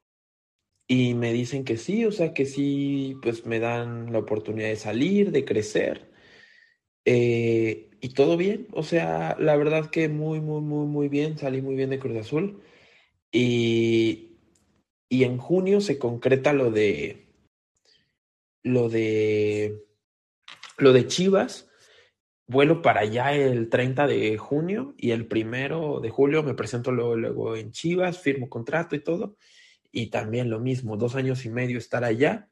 y 0.86 1.14
me 1.14 1.32
dicen 1.32 1.64
que 1.64 1.76
sí, 1.76 2.04
o 2.04 2.12
sea, 2.12 2.32
que 2.34 2.46
sí, 2.46 3.16
pues 3.20 3.46
me 3.46 3.58
dan 3.58 4.12
la 4.12 4.20
oportunidad 4.20 4.68
de 4.68 4.76
salir, 4.76 5.32
de 5.32 5.44
crecer. 5.44 6.12
Eh, 7.04 7.90
y 8.00 8.10
todo 8.10 8.36
bien, 8.36 8.68
o 8.72 8.84
sea, 8.84 9.36
la 9.40 9.56
verdad 9.56 9.90
que 9.90 10.08
muy, 10.08 10.40
muy, 10.40 10.60
muy, 10.60 10.86
muy 10.86 11.08
bien, 11.08 11.36
salí 11.36 11.62
muy 11.62 11.74
bien 11.74 11.90
de 11.90 11.98
Cruz 11.98 12.16
Azul. 12.16 12.62
Y, 13.32 14.38
y 15.08 15.24
en 15.24 15.38
junio 15.38 15.80
se 15.80 15.98
concreta 15.98 16.52
lo 16.52 16.70
de, 16.70 17.23
lo 18.64 18.88
de 18.88 19.84
lo 20.76 20.92
de 20.92 21.06
Chivas, 21.06 21.70
vuelo 22.46 22.82
para 22.82 23.00
allá 23.00 23.32
el 23.32 23.68
30 23.68 24.06
de 24.06 24.36
junio 24.38 24.94
y 24.98 25.12
el 25.12 25.26
primero 25.26 26.00
de 26.00 26.10
julio 26.10 26.42
me 26.42 26.54
presento 26.54 26.90
luego, 26.90 27.16
luego 27.16 27.56
en 27.56 27.70
Chivas, 27.70 28.18
firmo 28.18 28.48
contrato 28.48 28.96
y 28.96 29.00
todo. 29.00 29.36
Y 29.92 30.08
también 30.08 30.50
lo 30.50 30.58
mismo, 30.58 30.96
dos 30.96 31.14
años 31.14 31.44
y 31.44 31.50
medio 31.50 31.78
estar 31.78 32.02
allá. 32.02 32.50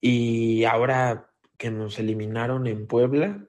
Y 0.00 0.64
ahora 0.64 1.30
que 1.56 1.70
nos 1.70 1.98
eliminaron 1.98 2.66
en 2.66 2.86
Puebla 2.86 3.46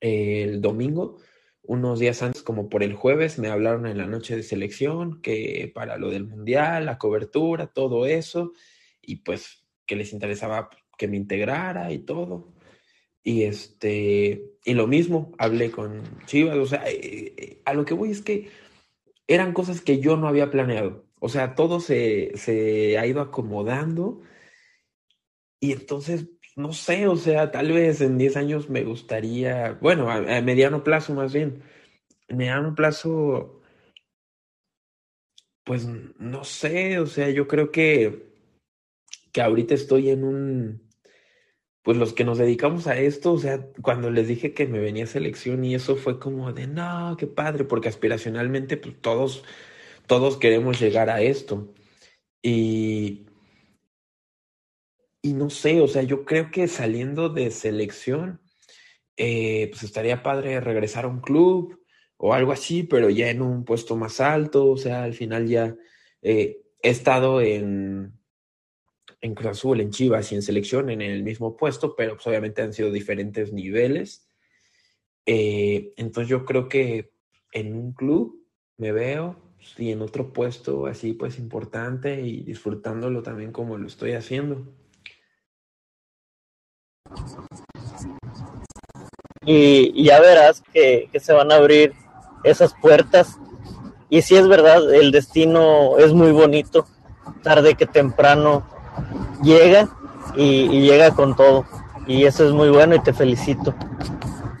el 0.00 0.60
domingo, 0.60 1.18
unos 1.62 1.98
días 2.00 2.22
antes, 2.22 2.42
como 2.42 2.68
por 2.68 2.82
el 2.82 2.94
jueves, 2.94 3.38
me 3.38 3.48
hablaron 3.48 3.86
en 3.86 3.98
la 3.98 4.06
noche 4.06 4.36
de 4.36 4.42
selección 4.42 5.22
que 5.22 5.70
para 5.74 5.96
lo 5.96 6.10
del 6.10 6.26
mundial, 6.26 6.86
la 6.86 6.98
cobertura, 6.98 7.68
todo 7.68 8.06
eso 8.06 8.52
y 9.00 9.16
pues 9.16 9.64
que 9.90 9.96
les 9.96 10.12
interesaba 10.12 10.70
que 10.96 11.08
me 11.08 11.16
integrara 11.16 11.90
y 11.90 11.98
todo. 11.98 12.54
Y 13.24 13.42
este, 13.42 14.52
y 14.64 14.74
lo 14.74 14.86
mismo, 14.86 15.32
hablé 15.36 15.72
con 15.72 16.24
Chivas, 16.26 16.56
o 16.58 16.66
sea, 16.66 16.84
eh, 16.88 17.34
eh, 17.36 17.62
a 17.64 17.74
lo 17.74 17.84
que 17.84 17.94
voy 17.94 18.12
es 18.12 18.22
que 18.22 18.50
eran 19.26 19.52
cosas 19.52 19.80
que 19.80 19.98
yo 19.98 20.16
no 20.16 20.28
había 20.28 20.48
planeado. 20.48 21.06
O 21.18 21.28
sea, 21.28 21.56
todo 21.56 21.80
se, 21.80 22.30
se 22.36 22.98
ha 22.98 23.04
ido 23.04 23.20
acomodando. 23.20 24.22
Y 25.58 25.72
entonces, 25.72 26.28
no 26.54 26.72
sé, 26.72 27.08
o 27.08 27.16
sea, 27.16 27.50
tal 27.50 27.72
vez 27.72 28.00
en 28.00 28.16
10 28.16 28.36
años 28.36 28.70
me 28.70 28.84
gustaría, 28.84 29.76
bueno, 29.80 30.08
a, 30.08 30.20
mediano 30.40 30.84
plazo 30.84 31.14
más 31.14 31.32
bien, 31.34 31.64
a 32.28 32.34
mediano 32.34 32.76
plazo, 32.76 33.60
pues 35.64 35.84
no 35.86 36.44
sé, 36.44 37.00
o 37.00 37.06
sea, 37.06 37.28
yo 37.30 37.48
creo 37.48 37.72
que, 37.72 38.29
que 39.32 39.42
ahorita 39.42 39.74
estoy 39.74 40.10
en 40.10 40.24
un, 40.24 40.90
pues 41.82 41.96
los 41.96 42.12
que 42.12 42.24
nos 42.24 42.38
dedicamos 42.38 42.86
a 42.86 42.98
esto, 42.98 43.32
o 43.32 43.38
sea, 43.38 43.66
cuando 43.82 44.10
les 44.10 44.28
dije 44.28 44.54
que 44.54 44.66
me 44.66 44.78
venía 44.80 45.06
selección 45.06 45.64
y 45.64 45.74
eso 45.74 45.96
fue 45.96 46.18
como 46.18 46.52
de, 46.52 46.66
no, 46.66 47.16
qué 47.18 47.26
padre, 47.26 47.64
porque 47.64 47.88
aspiracionalmente 47.88 48.76
pues 48.76 49.00
todos, 49.00 49.44
todos 50.06 50.36
queremos 50.36 50.80
llegar 50.80 51.10
a 51.10 51.22
esto. 51.22 51.72
Y, 52.42 53.26
y 55.22 55.32
no 55.34 55.50
sé, 55.50 55.80
o 55.80 55.88
sea, 55.88 56.02
yo 56.02 56.24
creo 56.24 56.50
que 56.50 56.68
saliendo 56.68 57.28
de 57.28 57.50
selección, 57.50 58.40
eh, 59.16 59.68
pues 59.70 59.82
estaría 59.82 60.22
padre 60.22 60.60
regresar 60.60 61.04
a 61.04 61.08
un 61.08 61.20
club 61.20 61.80
o 62.16 62.34
algo 62.34 62.52
así, 62.52 62.82
pero 62.84 63.10
ya 63.10 63.30
en 63.30 63.42
un 63.42 63.64
puesto 63.64 63.96
más 63.96 64.20
alto, 64.20 64.66
o 64.70 64.76
sea, 64.76 65.04
al 65.04 65.14
final 65.14 65.46
ya 65.48 65.76
eh, 66.22 66.62
he 66.82 66.90
estado 66.90 67.40
en 67.40 68.19
en 69.20 69.34
Cruz 69.34 69.50
Azul, 69.50 69.80
en 69.80 69.90
Chivas 69.90 70.32
y 70.32 70.34
en 70.34 70.42
selección 70.42 70.90
en 70.90 71.02
el 71.02 71.22
mismo 71.22 71.56
puesto, 71.56 71.94
pero 71.94 72.14
pues, 72.14 72.26
obviamente 72.26 72.62
han 72.62 72.72
sido 72.72 72.90
diferentes 72.90 73.52
niveles. 73.52 74.26
Eh, 75.26 75.92
entonces 75.96 76.28
yo 76.28 76.44
creo 76.44 76.68
que 76.68 77.12
en 77.52 77.74
un 77.74 77.92
club 77.92 78.46
me 78.78 78.92
veo 78.92 79.36
y 79.76 79.92
en 79.92 80.00
otro 80.00 80.32
puesto 80.32 80.86
así 80.86 81.12
pues 81.12 81.38
importante 81.38 82.22
y 82.22 82.42
disfrutándolo 82.42 83.22
también 83.22 83.52
como 83.52 83.76
lo 83.76 83.86
estoy 83.86 84.12
haciendo. 84.12 84.66
Y 89.44 90.02
ya 90.02 90.20
verás 90.20 90.62
que, 90.72 91.08
que 91.12 91.20
se 91.20 91.32
van 91.32 91.52
a 91.52 91.56
abrir 91.56 91.92
esas 92.44 92.74
puertas. 92.74 93.38
Y 94.08 94.22
si 94.22 94.36
es 94.36 94.48
verdad, 94.48 94.92
el 94.94 95.12
destino 95.12 95.98
es 95.98 96.12
muy 96.12 96.32
bonito, 96.32 96.86
tarde 97.42 97.74
que 97.74 97.86
temprano 97.86 98.79
llega 99.42 99.88
y, 100.36 100.80
llega 100.80 101.10
con 101.12 101.36
todo. 101.36 101.64
Y 102.06 102.24
eso 102.24 102.46
es 102.46 102.52
muy 102.52 102.70
bueno 102.70 102.94
y 102.94 103.00
te 103.00 103.12
felicito. 103.12 103.74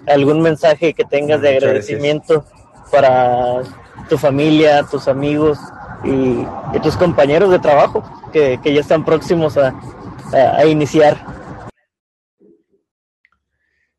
¿Algún 0.06 0.40
mensaje 0.42 0.94
que 0.94 1.04
tengas 1.04 1.40
de 1.40 1.56
agradecimiento 1.56 2.44
para 2.90 3.62
tu 4.08 4.18
familia, 4.18 4.82
tus 4.84 5.08
amigos 5.08 5.58
y, 6.04 6.44
tus 6.80 6.96
compañeros 6.96 7.50
de 7.50 7.58
trabajo 7.58 8.02
que, 8.32 8.58
ya 8.64 8.80
están 8.80 9.04
próximos 9.04 9.56
a, 9.56 9.74
a, 10.32 10.64
iniciar? 10.66 11.18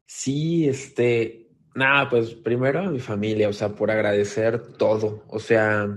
Sí, 0.05 0.67
este, 0.67 1.49
nada, 1.73 2.09
pues 2.09 2.31
primero 2.31 2.79
a 2.79 2.91
mi 2.91 2.99
familia, 2.99 3.49
o 3.49 3.53
sea, 3.53 3.69
por 3.69 3.89
agradecer 3.91 4.73
todo, 4.77 5.23
o 5.27 5.39
sea, 5.39 5.87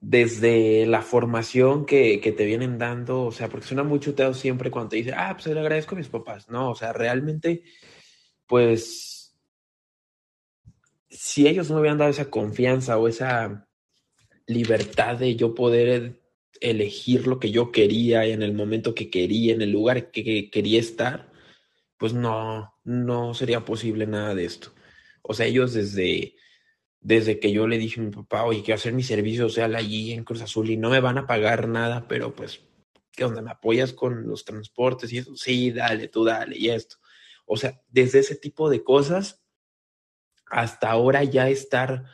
desde 0.00 0.86
la 0.86 1.02
formación 1.02 1.86
que, 1.86 2.20
que, 2.20 2.32
te 2.32 2.44
vienen 2.44 2.78
dando, 2.78 3.24
o 3.24 3.32
sea, 3.32 3.48
porque 3.48 3.66
suena 3.66 3.82
muy 3.82 4.00
chuteado 4.00 4.34
siempre 4.34 4.70
cuando 4.70 4.90
te 4.90 4.96
dice, 4.96 5.12
ah, 5.16 5.34
pues 5.34 5.46
le 5.46 5.60
agradezco 5.60 5.94
a 5.94 5.98
mis 5.98 6.08
papás. 6.08 6.48
No, 6.48 6.70
o 6.70 6.74
sea, 6.74 6.92
realmente, 6.92 7.62
pues, 8.46 9.36
si 11.08 11.46
ellos 11.48 11.68
no 11.68 11.76
me 11.76 11.80
hubieran 11.82 11.98
dado 11.98 12.10
esa 12.10 12.30
confianza 12.30 12.98
o 12.98 13.08
esa 13.08 13.68
libertad 14.46 15.16
de 15.16 15.34
yo 15.36 15.54
poder 15.54 16.22
elegir 16.60 17.26
lo 17.26 17.38
que 17.40 17.50
yo 17.50 17.72
quería 17.72 18.24
en 18.26 18.42
el 18.42 18.52
momento 18.54 18.94
que 18.94 19.10
quería, 19.10 19.54
en 19.54 19.62
el 19.62 19.72
lugar 19.72 20.10
que 20.10 20.50
quería 20.50 20.80
estar, 20.80 21.32
pues 21.98 22.12
no, 22.12 22.74
no 22.84 23.34
sería 23.34 23.64
posible 23.64 24.06
nada 24.06 24.34
de 24.34 24.44
esto. 24.44 24.72
O 25.22 25.34
sea, 25.34 25.46
ellos 25.46 25.74
desde 25.74 26.36
desde 27.06 27.38
que 27.38 27.52
yo 27.52 27.68
le 27.68 27.78
dije 27.78 28.00
a 28.00 28.02
mi 28.02 28.10
papá, 28.10 28.42
oye, 28.42 28.64
quiero 28.64 28.74
hacer 28.74 28.92
mi 28.92 29.04
servicio 29.04 29.48
social 29.48 29.76
allí 29.76 30.10
en 30.10 30.24
Cruz 30.24 30.42
Azul 30.42 30.70
y 30.70 30.76
no 30.76 30.90
me 30.90 30.98
van 30.98 31.18
a 31.18 31.26
pagar 31.28 31.68
nada, 31.68 32.08
pero 32.08 32.34
pues, 32.34 32.62
¿qué 33.12 33.22
onda? 33.22 33.42
¿Me 33.42 33.52
apoyas 33.52 33.92
con 33.92 34.26
los 34.26 34.44
transportes 34.44 35.12
y 35.12 35.18
eso? 35.18 35.36
Sí, 35.36 35.70
dale, 35.70 36.08
tú 36.08 36.24
dale, 36.24 36.58
y 36.58 36.68
esto. 36.70 36.96
O 37.46 37.56
sea, 37.56 37.80
desde 37.86 38.18
ese 38.18 38.34
tipo 38.34 38.68
de 38.68 38.82
cosas 38.82 39.40
hasta 40.50 40.90
ahora 40.90 41.22
ya 41.22 41.48
estar 41.48 42.06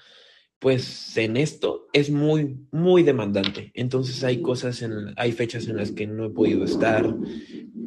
pues 0.59 1.17
en 1.17 1.39
esto 1.39 1.89
es 1.95 2.11
muy, 2.11 2.69
muy 2.71 3.03
demandante. 3.03 3.73
Entonces 3.75 4.23
hay 4.23 4.43
cosas, 4.43 4.83
en, 4.83 5.15
hay 5.17 5.33
fechas 5.33 5.69
en 5.69 5.77
las 5.77 5.91
que 5.91 6.07
no 6.07 6.27
he 6.27 6.31
podido 6.31 6.65
estar, 6.65 7.17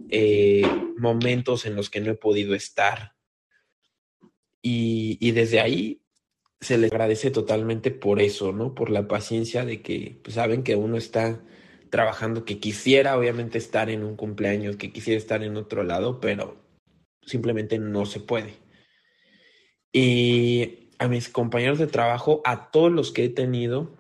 eh, 0.10 0.64
momentos 0.98 1.68
en 1.68 1.76
los 1.76 1.92
que 1.92 2.02
no 2.02 2.12
he 2.12 2.16
podido 2.16 2.56
estar. 2.56 3.14
Y, 4.64 5.20
y 5.22 5.32
desde 5.32 5.60
ahí 5.60 6.02
se 6.66 6.78
les 6.78 6.92
agradece 6.92 7.32
totalmente 7.32 7.92
por 7.92 8.20
eso, 8.20 8.52
¿no? 8.52 8.74
Por 8.74 8.90
la 8.90 9.08
paciencia 9.08 9.66
de 9.66 9.82
que 9.82 10.20
pues, 10.24 10.36
saben 10.36 10.64
que 10.64 10.76
uno 10.76 10.98
está 10.98 11.40
trabajando, 11.92 12.44
que 12.44 12.60
quisiera 12.60 13.18
obviamente 13.18 13.58
estar 13.58 13.90
en 13.90 14.04
un 14.04 14.16
cumpleaños, 14.16 14.76
que 14.76 14.92
quisiera 14.92 15.18
estar 15.18 15.44
en 15.44 15.58
otro 15.58 15.84
lado, 15.84 16.20
pero 16.20 16.58
simplemente 17.22 17.78
no 17.78 18.06
se 18.06 18.20
puede. 18.20 18.56
Y 19.94 20.90
a 20.98 21.08
mis 21.08 21.30
compañeros 21.30 21.78
de 21.78 21.88
trabajo, 21.88 22.42
a 22.46 22.72
todos 22.72 22.92
los 22.92 23.12
que 23.12 23.26
he 23.26 23.30
tenido, 23.30 23.96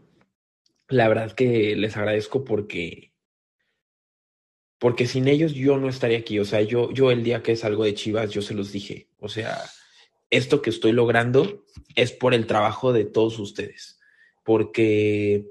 la 0.87 1.07
verdad 1.07 1.33
que 1.33 1.75
les 1.75 1.95
agradezco 1.97 2.43
porque 2.43 3.13
porque 4.79 5.07
sin 5.07 5.27
ellos 5.27 5.53
yo 5.53 5.77
no 5.77 5.87
estaría 5.87 6.17
aquí, 6.17 6.39
o 6.39 6.45
sea, 6.45 6.61
yo 6.61 6.91
yo 6.91 7.11
el 7.11 7.23
día 7.23 7.43
que 7.43 7.55
salgo 7.55 7.83
de 7.85 7.93
Chivas 7.93 8.31
yo 8.31 8.41
se 8.41 8.55
los 8.55 8.71
dije, 8.71 9.09
o 9.19 9.29
sea, 9.29 9.57
esto 10.37 10.61
que 10.61 10.69
estoy 10.69 10.91
logrando 10.91 11.65
es 11.95 12.11
por 12.11 12.33
el 12.33 12.47
trabajo 12.47 12.93
de 12.93 13.05
todos 13.05 13.39
ustedes, 13.39 13.99
porque 14.43 15.45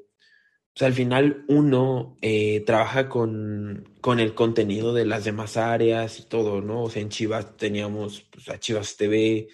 al 0.81 0.93
final 0.93 1.45
uno 1.49 2.17
eh, 2.21 2.61
trabaja 2.67 3.09
con, 3.09 3.95
con, 4.01 4.19
el 4.19 4.35
contenido 4.35 4.93
de 4.93 5.07
las 5.07 5.25
demás 5.25 5.57
áreas 5.57 6.19
y 6.19 6.25
todo, 6.25 6.61
¿no? 6.61 6.83
O 6.85 6.91
sea, 6.91 7.03
en 7.03 7.11
Chivas 7.11 7.57
teníamos 7.57 8.23
pues, 8.23 8.49
a 8.49 8.59
Chivas 8.59 8.97
TV, 8.97 9.49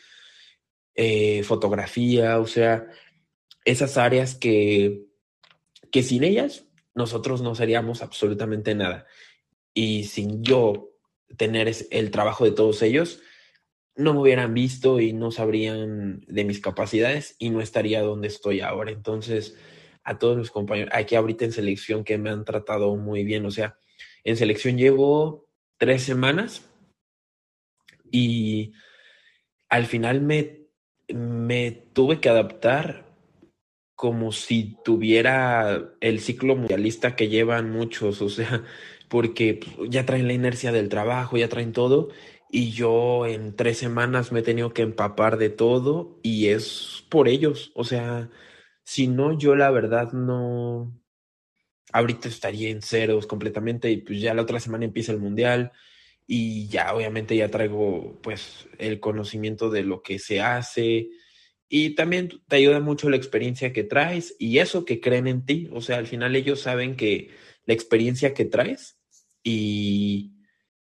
eh, 0.95 1.43
fotografía, 1.43 2.38
o 2.38 2.47
sea, 2.47 2.87
esas 3.64 3.99
áreas 3.99 4.35
que, 4.35 5.07
que 5.93 6.03
sin 6.03 6.25
ellas 6.25 6.64
nosotros 6.95 7.43
no 7.43 7.55
seríamos 7.55 8.03
absolutamente 8.03 8.75
nada. 8.75 9.07
Y 9.75 10.05
sin 10.05 10.43
yo 10.43 10.90
tener 11.37 11.73
el 11.90 12.11
trabajo 12.11 12.45
de 12.45 12.53
todos 12.53 12.83
ellos, 12.83 13.21
no 13.96 14.14
me 14.14 14.20
hubieran 14.20 14.55
visto 14.55 15.00
y 15.00 15.12
no 15.12 15.31
sabrían 15.31 16.20
de 16.26 16.44
mis 16.44 16.61
capacidades 16.61 17.37
y 17.38 17.50
no 17.50 17.61
estaría 17.61 18.03
donde 18.03 18.29
estoy 18.29 18.61
ahora. 18.61 18.90
Entonces, 18.90 19.57
a 20.05 20.18
todos 20.18 20.38
mis 20.38 20.50
compañeros, 20.50 20.92
aquí 20.94 21.14
ahorita 21.14 21.44
en 21.44 21.53
selección 21.53 22.05
que 22.05 22.18
me 22.18 22.31
han 22.31 22.44
tratado 22.44 22.96
muy 22.96 23.24
bien, 23.24 23.44
o 23.46 23.50
sea, 23.50 23.76
en 24.24 24.37
selección 24.37 24.79
llevo 24.79 25.46
tres 25.76 26.03
semanas 26.03 26.64
y 28.11 28.72
al 29.68 29.87
final 29.87 30.20
me, 30.20 30.66
me 31.09 31.70
tuve 31.70 32.20
que 32.20 32.29
adaptar 32.29 33.11
como 33.94 34.33
si 34.33 34.79
tuviera 34.83 35.92
el 36.00 36.20
ciclo 36.20 36.57
mundialista 36.57 37.16
que 37.16 37.29
llevan 37.29 37.70
muchos, 37.70 38.22
o 38.22 38.31
sea, 38.31 38.64
porque 39.09 39.61
ya 39.88 40.07
traen 40.07 40.26
la 40.26 40.33
inercia 40.33 40.72
del 40.72 40.88
trabajo, 40.88 41.37
ya 41.37 41.48
traen 41.48 41.72
todo, 41.72 42.09
y 42.53 42.73
yo 42.73 43.27
en 43.27 43.55
tres 43.57 43.79
semanas 43.79 44.33
me 44.33 44.41
he 44.41 44.43
tenido 44.43 44.73
que 44.75 44.83
empapar 44.83 45.39
de 45.39 45.51
todo 45.51 46.19
y 46.23 46.49
es 46.49 47.05
por 47.09 47.29
ellos. 47.29 47.73
O 47.75 47.85
sea, 47.85 48.31
si 48.85 49.07
no, 49.07 49.39
yo 49.39 49.55
la 49.57 49.71
verdad 49.71 50.13
no, 50.13 50.93
ahorita 51.93 52.29
estaría 52.29 52.71
en 52.71 52.83
ceros 52.83 53.27
completamente 53.27 53.91
y 53.91 53.99
pues 53.99 54.21
ya 54.21 54.35
la 54.35 54.43
otra 54.43 54.61
semana 54.61 54.85
empieza 54.85 55.13
el 55.13 55.19
mundial 55.19 55.73
y 56.27 56.69
ya 56.69 56.95
obviamente 56.95 57.37
ya 57.37 57.51
traigo 57.51 58.19
pues 58.23 58.69
el 58.79 59.01
conocimiento 59.01 59.71
de 59.71 59.83
lo 59.83 60.03
que 60.03 60.19
se 60.19 60.41
hace 60.41 61.11
y 61.69 61.95
también 61.95 62.43
te 62.49 62.57
ayuda 62.57 62.81
mucho 62.81 63.09
la 63.11 63.17
experiencia 63.17 63.73
que 63.73 63.85
traes 63.85 64.35
y 64.41 64.59
eso 64.59 64.85
que 64.85 65.01
creen 65.01 65.29
en 65.29 65.45
ti. 65.47 65.69
O 65.73 65.81
sea, 65.81 65.99
al 65.99 66.09
final 66.09 66.35
ellos 66.35 66.61
saben 66.61 66.97
que 66.97 67.31
la 67.65 67.75
experiencia 67.75 68.35
que 68.35 68.45
traes 68.45 68.99
y 69.45 70.39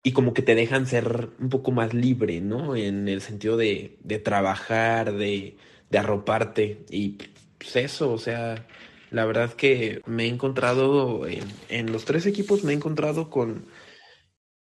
y 0.07 0.13
como 0.13 0.33
que 0.33 0.41
te 0.41 0.55
dejan 0.55 0.87
ser 0.87 1.31
un 1.37 1.49
poco 1.49 1.73
más 1.73 1.93
libre, 1.93 2.39
¿no? 2.39 2.77
En 2.77 3.09
el 3.09 3.19
sentido 3.19 3.57
de, 3.57 3.97
de 4.05 4.19
trabajar, 4.19 5.11
de, 5.11 5.57
de, 5.89 5.97
arroparte 5.97 6.85
y 6.89 7.17
pues 7.57 7.75
eso, 7.75 8.13
o 8.13 8.17
sea, 8.17 8.65
La 9.11 9.25
verdad 9.25 9.51
que 9.51 10.01
me 10.05 10.23
he 10.23 10.27
encontrado 10.29 11.27
en, 11.27 11.91
los 11.91 12.05
tres 12.05 12.25
equipos, 12.25 12.63
me 12.63 12.71
he 12.71 12.75
encontrado 12.77 13.29
con, 13.29 13.65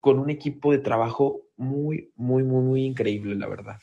con 0.00 0.20
un 0.20 0.30
equipo 0.30 0.70
de 0.70 0.78
trabajo 0.78 1.40
muy, 1.56 2.12
muy, 2.14 2.44
muy, 2.44 2.62
muy 2.62 2.84
increíble, 2.84 3.34
la 3.34 3.48
verdad. 3.48 3.80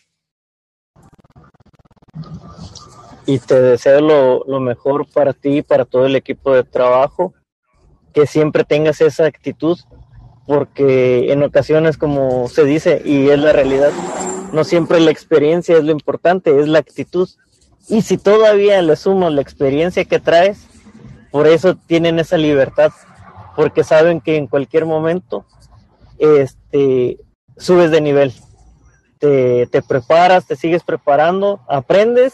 Y 3.25 3.39
te 3.39 3.61
deseo 3.61 3.99
lo, 3.99 4.45
lo 4.47 4.61
mejor 4.61 5.05
para 5.11 5.33
ti 5.33 5.57
y 5.57 5.61
para 5.63 5.83
todo 5.83 6.05
el 6.05 6.15
equipo 6.15 6.55
de 6.55 6.63
trabajo, 6.63 7.33
que 8.13 8.25
siempre 8.25 8.63
tengas 8.63 9.01
esa 9.01 9.25
actitud, 9.25 9.77
porque 10.51 11.31
en 11.31 11.43
ocasiones, 11.43 11.95
como 11.97 12.49
se 12.49 12.65
dice, 12.65 13.01
y 13.05 13.29
es 13.29 13.39
la 13.39 13.53
realidad, 13.53 13.91
no 14.51 14.65
siempre 14.65 14.99
la 14.99 15.09
experiencia 15.09 15.77
es 15.77 15.85
lo 15.85 15.93
importante, 15.93 16.59
es 16.59 16.67
la 16.67 16.79
actitud. 16.79 17.29
Y 17.87 18.01
si 18.01 18.17
todavía 18.17 18.81
le 18.81 18.97
sumas 18.97 19.31
la 19.31 19.39
experiencia 19.39 20.03
que 20.03 20.19
traes, 20.19 20.67
por 21.31 21.47
eso 21.47 21.77
tienen 21.87 22.19
esa 22.19 22.35
libertad, 22.35 22.91
porque 23.55 23.85
saben 23.85 24.19
que 24.19 24.35
en 24.35 24.47
cualquier 24.47 24.85
momento 24.85 25.45
este, 26.19 27.17
subes 27.55 27.89
de 27.89 28.01
nivel. 28.01 28.33
Te, 29.19 29.67
te 29.67 29.81
preparas, 29.81 30.47
te 30.47 30.57
sigues 30.57 30.83
preparando, 30.83 31.61
aprendes 31.69 32.33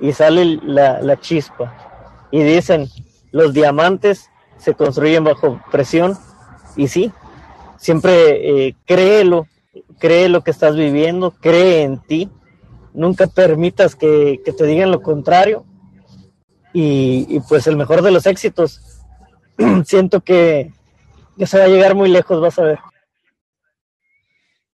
y 0.00 0.12
sale 0.14 0.58
la, 0.64 1.00
la 1.00 1.20
chispa. 1.20 2.26
Y 2.32 2.42
dicen, 2.42 2.88
los 3.30 3.52
diamantes 3.52 4.30
se 4.58 4.74
construyen 4.74 5.22
bajo 5.22 5.60
presión. 5.70 6.18
Y 6.74 6.88
sí, 6.88 7.12
siempre 7.82 8.68
eh, 8.68 8.76
créelo, 8.86 9.48
cree 9.98 10.28
lo 10.28 10.44
que 10.44 10.52
estás 10.52 10.76
viviendo, 10.76 11.32
cree 11.32 11.82
en 11.82 11.98
ti. 11.98 12.30
Nunca 12.94 13.26
permitas 13.26 13.96
que, 13.96 14.40
que 14.44 14.52
te 14.52 14.64
digan 14.66 14.92
lo 14.92 15.02
contrario. 15.02 15.66
Y, 16.72 17.26
y, 17.28 17.40
pues 17.40 17.66
el 17.66 17.76
mejor 17.76 18.02
de 18.02 18.12
los 18.12 18.24
éxitos. 18.24 18.80
Siento 19.84 20.20
que, 20.20 20.72
que 21.36 21.46
se 21.46 21.58
va 21.58 21.64
a 21.64 21.68
llegar 21.68 21.94
muy 21.94 22.08
lejos, 22.08 22.40
vas 22.40 22.58
a 22.58 22.62
ver. 22.62 22.78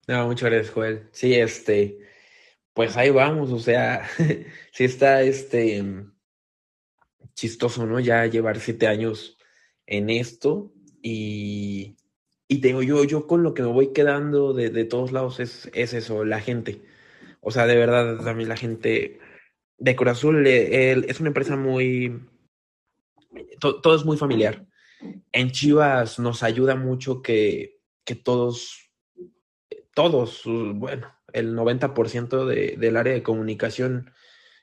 No, 0.06 0.26
muchas 0.26 0.50
gracias, 0.50 0.74
Joel. 0.74 1.08
Sí, 1.12 1.34
este, 1.34 1.98
pues 2.74 2.96
ahí 2.96 3.10
vamos, 3.10 3.50
o 3.52 3.58
sea, 3.58 4.06
sí 4.72 4.84
está 4.84 5.22
este 5.22 5.82
chistoso, 7.34 7.86
¿no? 7.86 8.00
Ya 8.00 8.26
llevar 8.26 8.60
siete 8.60 8.86
años 8.86 9.38
en 9.86 10.10
esto 10.10 10.72
y, 11.02 11.97
y 12.48 12.60
te 12.60 12.68
digo, 12.68 12.82
yo, 12.82 13.04
yo 13.04 13.26
con 13.26 13.42
lo 13.42 13.52
que 13.54 13.62
me 13.62 13.68
voy 13.68 13.92
quedando 13.92 14.54
de, 14.54 14.70
de 14.70 14.84
todos 14.84 15.12
lados 15.12 15.38
es, 15.38 15.70
es, 15.74 15.92
eso, 15.92 16.24
la 16.24 16.40
gente. 16.40 16.82
O 17.40 17.50
sea, 17.50 17.66
de 17.66 17.76
verdad, 17.76 18.24
también 18.24 18.48
la 18.48 18.56
gente 18.56 19.20
de 19.76 19.96
Corazul 19.96 20.46
es 20.46 21.20
una 21.20 21.28
empresa 21.28 21.56
muy, 21.56 22.26
to, 23.60 23.80
todo 23.82 23.94
es 23.94 24.04
muy 24.04 24.16
familiar. 24.16 24.66
En 25.30 25.50
Chivas 25.52 26.18
nos 26.18 26.42
ayuda 26.42 26.74
mucho 26.74 27.22
que, 27.22 27.80
que 28.04 28.14
todos 28.14 28.88
todos, 29.94 30.42
bueno, 30.44 31.12
el 31.32 31.56
90% 31.56 32.46
de, 32.46 32.76
del 32.78 32.96
área 32.96 33.12
de 33.12 33.24
comunicación 33.24 34.12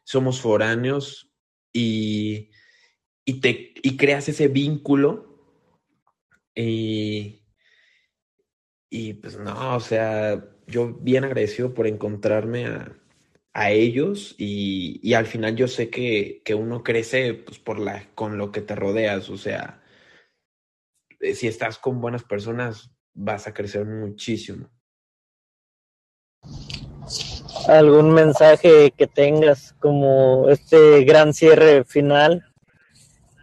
somos 0.06 0.40
foráneos 0.40 1.30
y, 1.74 2.52
y, 3.26 3.42
te, 3.42 3.74
y 3.84 3.98
creas 3.98 4.30
ese 4.30 4.48
vínculo 4.48 5.38
y, 6.56 7.45
y 8.90 9.14
pues 9.14 9.38
no, 9.38 9.76
o 9.76 9.80
sea, 9.80 10.44
yo 10.68 10.94
bien 10.94 11.24
agradecido 11.24 11.74
por 11.74 11.88
encontrarme 11.88 12.66
a, 12.66 12.96
a 13.54 13.72
ellos 13.72 14.36
y, 14.38 15.00
y, 15.02 15.14
al 15.14 15.26
final 15.26 15.56
yo 15.56 15.68
sé 15.68 15.90
que, 15.90 16.42
que 16.44 16.56
uno 16.56 16.84
crece 16.84 17.34
pues, 17.34 17.60
por 17.60 17.80
la, 17.80 18.08
con 18.16 18.38
lo 18.38 18.52
que 18.52 18.62
te 18.62 18.76
rodeas, 18.76 19.30
o 19.30 19.38
sea, 19.38 19.82
eh, 21.22 21.34
si 21.36 21.48
estás 21.48 21.78
con 21.78 22.02
buenas 22.02 22.24
personas 22.24 22.92
vas 23.14 23.48
a 23.48 23.54
crecer 23.54 23.86
muchísimo. 23.86 24.70
Algún 27.68 28.14
mensaje 28.14 28.92
que 28.92 29.08
tengas 29.08 29.74
como 29.80 30.50
este 30.50 31.04
gran 31.04 31.34
cierre 31.34 31.84
final 31.86 32.46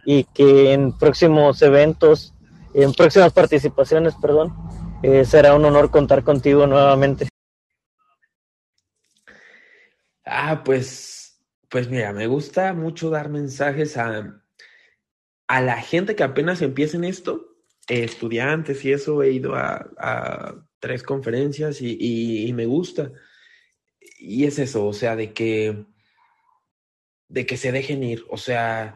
y 0.05 0.23
que 0.25 0.73
en 0.73 0.97
próximos 0.97 1.61
eventos, 1.61 2.33
en 2.73 2.93
próximas 2.93 3.33
participaciones, 3.33 4.13
perdón, 4.21 4.53
eh, 5.03 5.25
será 5.25 5.53
un 5.53 5.65
honor 5.65 5.91
contar 5.91 6.23
contigo 6.23 6.65
nuevamente. 6.65 7.27
Ah, 10.25 10.63
pues, 10.63 11.39
pues 11.69 11.89
mira, 11.89 12.13
me 12.13 12.27
gusta 12.27 12.73
mucho 12.73 13.09
dar 13.09 13.29
mensajes 13.29 13.97
a, 13.97 14.41
a 15.47 15.61
la 15.61 15.81
gente 15.81 16.15
que 16.15 16.23
apenas 16.23 16.61
empieza 16.61 16.97
en 16.97 17.03
esto, 17.03 17.55
eh, 17.87 18.03
estudiantes 18.03 18.83
y 18.85 18.93
eso, 18.93 19.21
he 19.21 19.31
ido 19.31 19.55
a, 19.55 20.55
tres 20.79 21.03
conferencias 21.03 21.81
y, 21.81 21.97
y, 21.97 22.47
y 22.47 22.53
me 22.53 22.65
gusta 22.65 23.11
y 24.23 24.45
es 24.45 24.57
eso, 24.57 24.85
o 24.85 24.93
sea, 24.93 25.17
de 25.17 25.33
que, 25.33 25.85
de 27.27 27.45
que 27.45 27.57
se 27.57 27.73
dejen 27.73 28.03
ir, 28.03 28.23
o 28.29 28.37
sea, 28.37 28.95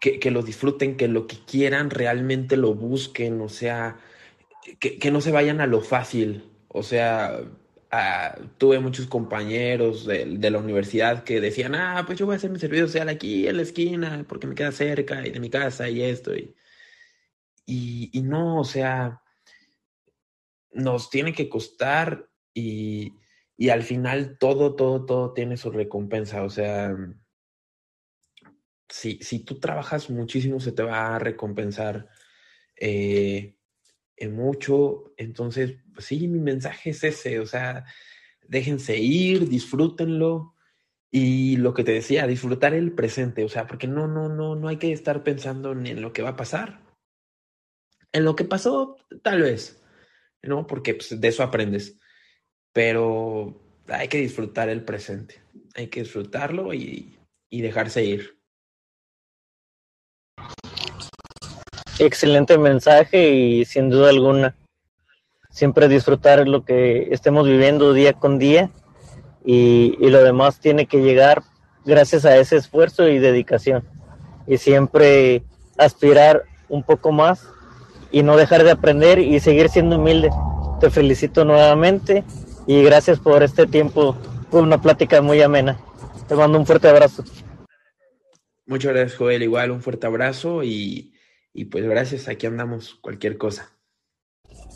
que, 0.00 0.18
que, 0.18 0.30
lo 0.30 0.42
disfruten, 0.42 0.96
que 0.96 1.06
lo 1.06 1.26
que 1.26 1.36
quieran 1.44 1.90
realmente 1.90 2.56
lo 2.56 2.74
busquen, 2.74 3.42
o 3.42 3.50
sea, 3.50 4.00
que, 4.80 4.98
que 4.98 5.10
no 5.10 5.20
se 5.20 5.32
vayan 5.32 5.60
a 5.60 5.66
lo 5.66 5.80
fácil, 5.80 6.50
o 6.68 6.82
sea, 6.82 7.40
tuve 8.58 8.80
muchos 8.80 9.06
compañeros 9.06 10.04
de, 10.06 10.24
de, 10.24 10.50
la 10.50 10.58
universidad 10.58 11.22
que 11.22 11.40
decían, 11.40 11.74
ah, 11.76 12.02
pues 12.06 12.18
yo 12.18 12.26
voy 12.26 12.34
a 12.34 12.36
hacer 12.36 12.50
mi 12.50 12.58
servicio 12.58 12.86
social 12.86 13.08
aquí 13.08 13.46
en 13.46 13.56
la 13.56 13.62
esquina 13.62 14.24
porque 14.28 14.48
me 14.48 14.56
queda 14.56 14.72
cerca 14.72 15.24
y 15.26 15.30
de 15.30 15.40
mi 15.40 15.50
casa 15.50 15.88
y 15.88 16.02
esto, 16.02 16.34
y, 16.34 16.54
y, 17.66 18.10
y 18.12 18.22
no, 18.22 18.60
o 18.60 18.64
sea, 18.64 19.22
nos 20.72 21.08
tiene 21.10 21.32
que 21.32 21.48
costar 21.48 22.28
y 22.52 23.12
y 23.56 23.68
al 23.68 23.82
final 23.82 24.36
todo, 24.38 24.74
todo, 24.74 25.06
todo 25.06 25.32
tiene 25.32 25.56
su 25.56 25.70
recompensa. 25.70 26.42
O 26.42 26.50
sea, 26.50 26.96
si, 28.88 29.18
si 29.18 29.44
tú 29.44 29.60
trabajas 29.60 30.10
muchísimo, 30.10 30.60
se 30.60 30.72
te 30.72 30.82
va 30.82 31.14
a 31.14 31.18
recompensar 31.18 32.08
eh, 32.76 33.53
en 34.16 34.34
mucho. 34.34 35.14
Entonces, 35.16 35.76
pues 35.94 36.06
sí, 36.06 36.28
mi 36.28 36.40
mensaje 36.40 36.90
es 36.90 37.04
ese. 37.04 37.40
O 37.40 37.46
sea, 37.46 37.84
déjense 38.48 38.98
ir, 38.98 39.48
disfrútenlo. 39.48 40.54
Y 41.10 41.56
lo 41.58 41.74
que 41.74 41.84
te 41.84 41.92
decía, 41.92 42.26
disfrutar 42.26 42.74
el 42.74 42.92
presente. 42.92 43.44
O 43.44 43.48
sea, 43.48 43.66
porque 43.66 43.86
no, 43.86 44.08
no, 44.08 44.28
no, 44.28 44.56
no 44.56 44.68
hay 44.68 44.78
que 44.78 44.92
estar 44.92 45.22
pensando 45.22 45.74
ni 45.74 45.90
en 45.90 46.02
lo 46.02 46.12
que 46.12 46.22
va 46.22 46.30
a 46.30 46.36
pasar. 46.36 46.80
En 48.12 48.24
lo 48.24 48.36
que 48.36 48.44
pasó, 48.44 48.96
tal 49.22 49.42
vez. 49.42 49.82
¿No? 50.42 50.66
Porque 50.66 50.94
pues, 50.94 51.20
de 51.20 51.28
eso 51.28 51.42
aprendes 51.42 51.98
pero 52.74 53.62
hay 53.86 54.08
que 54.08 54.18
disfrutar 54.18 54.68
el 54.68 54.84
presente, 54.84 55.40
hay 55.76 55.86
que 55.86 56.00
disfrutarlo 56.00 56.74
y, 56.74 57.16
y 57.48 57.62
dejarse 57.62 58.04
ir. 58.04 58.33
Excelente 61.98 62.58
mensaje 62.58 63.30
y 63.30 63.64
sin 63.64 63.88
duda 63.88 64.10
alguna, 64.10 64.56
siempre 65.50 65.88
disfrutar 65.88 66.46
lo 66.48 66.64
que 66.64 67.08
estemos 67.12 67.46
viviendo 67.46 67.92
día 67.92 68.12
con 68.14 68.38
día 68.38 68.70
y, 69.44 69.96
y, 70.00 70.10
lo 70.10 70.24
demás 70.24 70.58
tiene 70.58 70.86
que 70.86 71.02
llegar 71.02 71.42
gracias 71.84 72.24
a 72.24 72.36
ese 72.36 72.56
esfuerzo 72.56 73.08
y 73.08 73.18
dedicación 73.18 73.84
y 74.46 74.58
siempre 74.58 75.44
aspirar 75.78 76.44
un 76.68 76.82
poco 76.82 77.12
más 77.12 77.46
y 78.10 78.22
no 78.22 78.36
dejar 78.36 78.64
de 78.64 78.72
aprender 78.72 79.18
y 79.18 79.38
seguir 79.40 79.68
siendo 79.68 79.96
humilde. 79.96 80.30
Te 80.80 80.90
felicito 80.90 81.44
nuevamente 81.44 82.24
y 82.66 82.82
gracias 82.82 83.20
por 83.20 83.42
este 83.42 83.66
tiempo. 83.66 84.16
Fue 84.50 84.62
una 84.62 84.80
plática 84.80 85.20
muy 85.22 85.40
amena. 85.42 85.78
Te 86.28 86.34
mando 86.34 86.58
un 86.58 86.66
fuerte 86.66 86.88
abrazo. 86.88 87.24
Muchas 88.66 88.92
gracias, 88.92 89.18
Joel. 89.18 89.42
Igual 89.42 89.70
un 89.70 89.82
fuerte 89.82 90.06
abrazo 90.06 90.62
y, 90.62 91.13
y 91.54 91.66
pues 91.66 91.86
gracias. 91.86 92.28
Aquí 92.28 92.46
andamos. 92.46 92.96
Cualquier 92.96 93.38
cosa. 93.38 93.73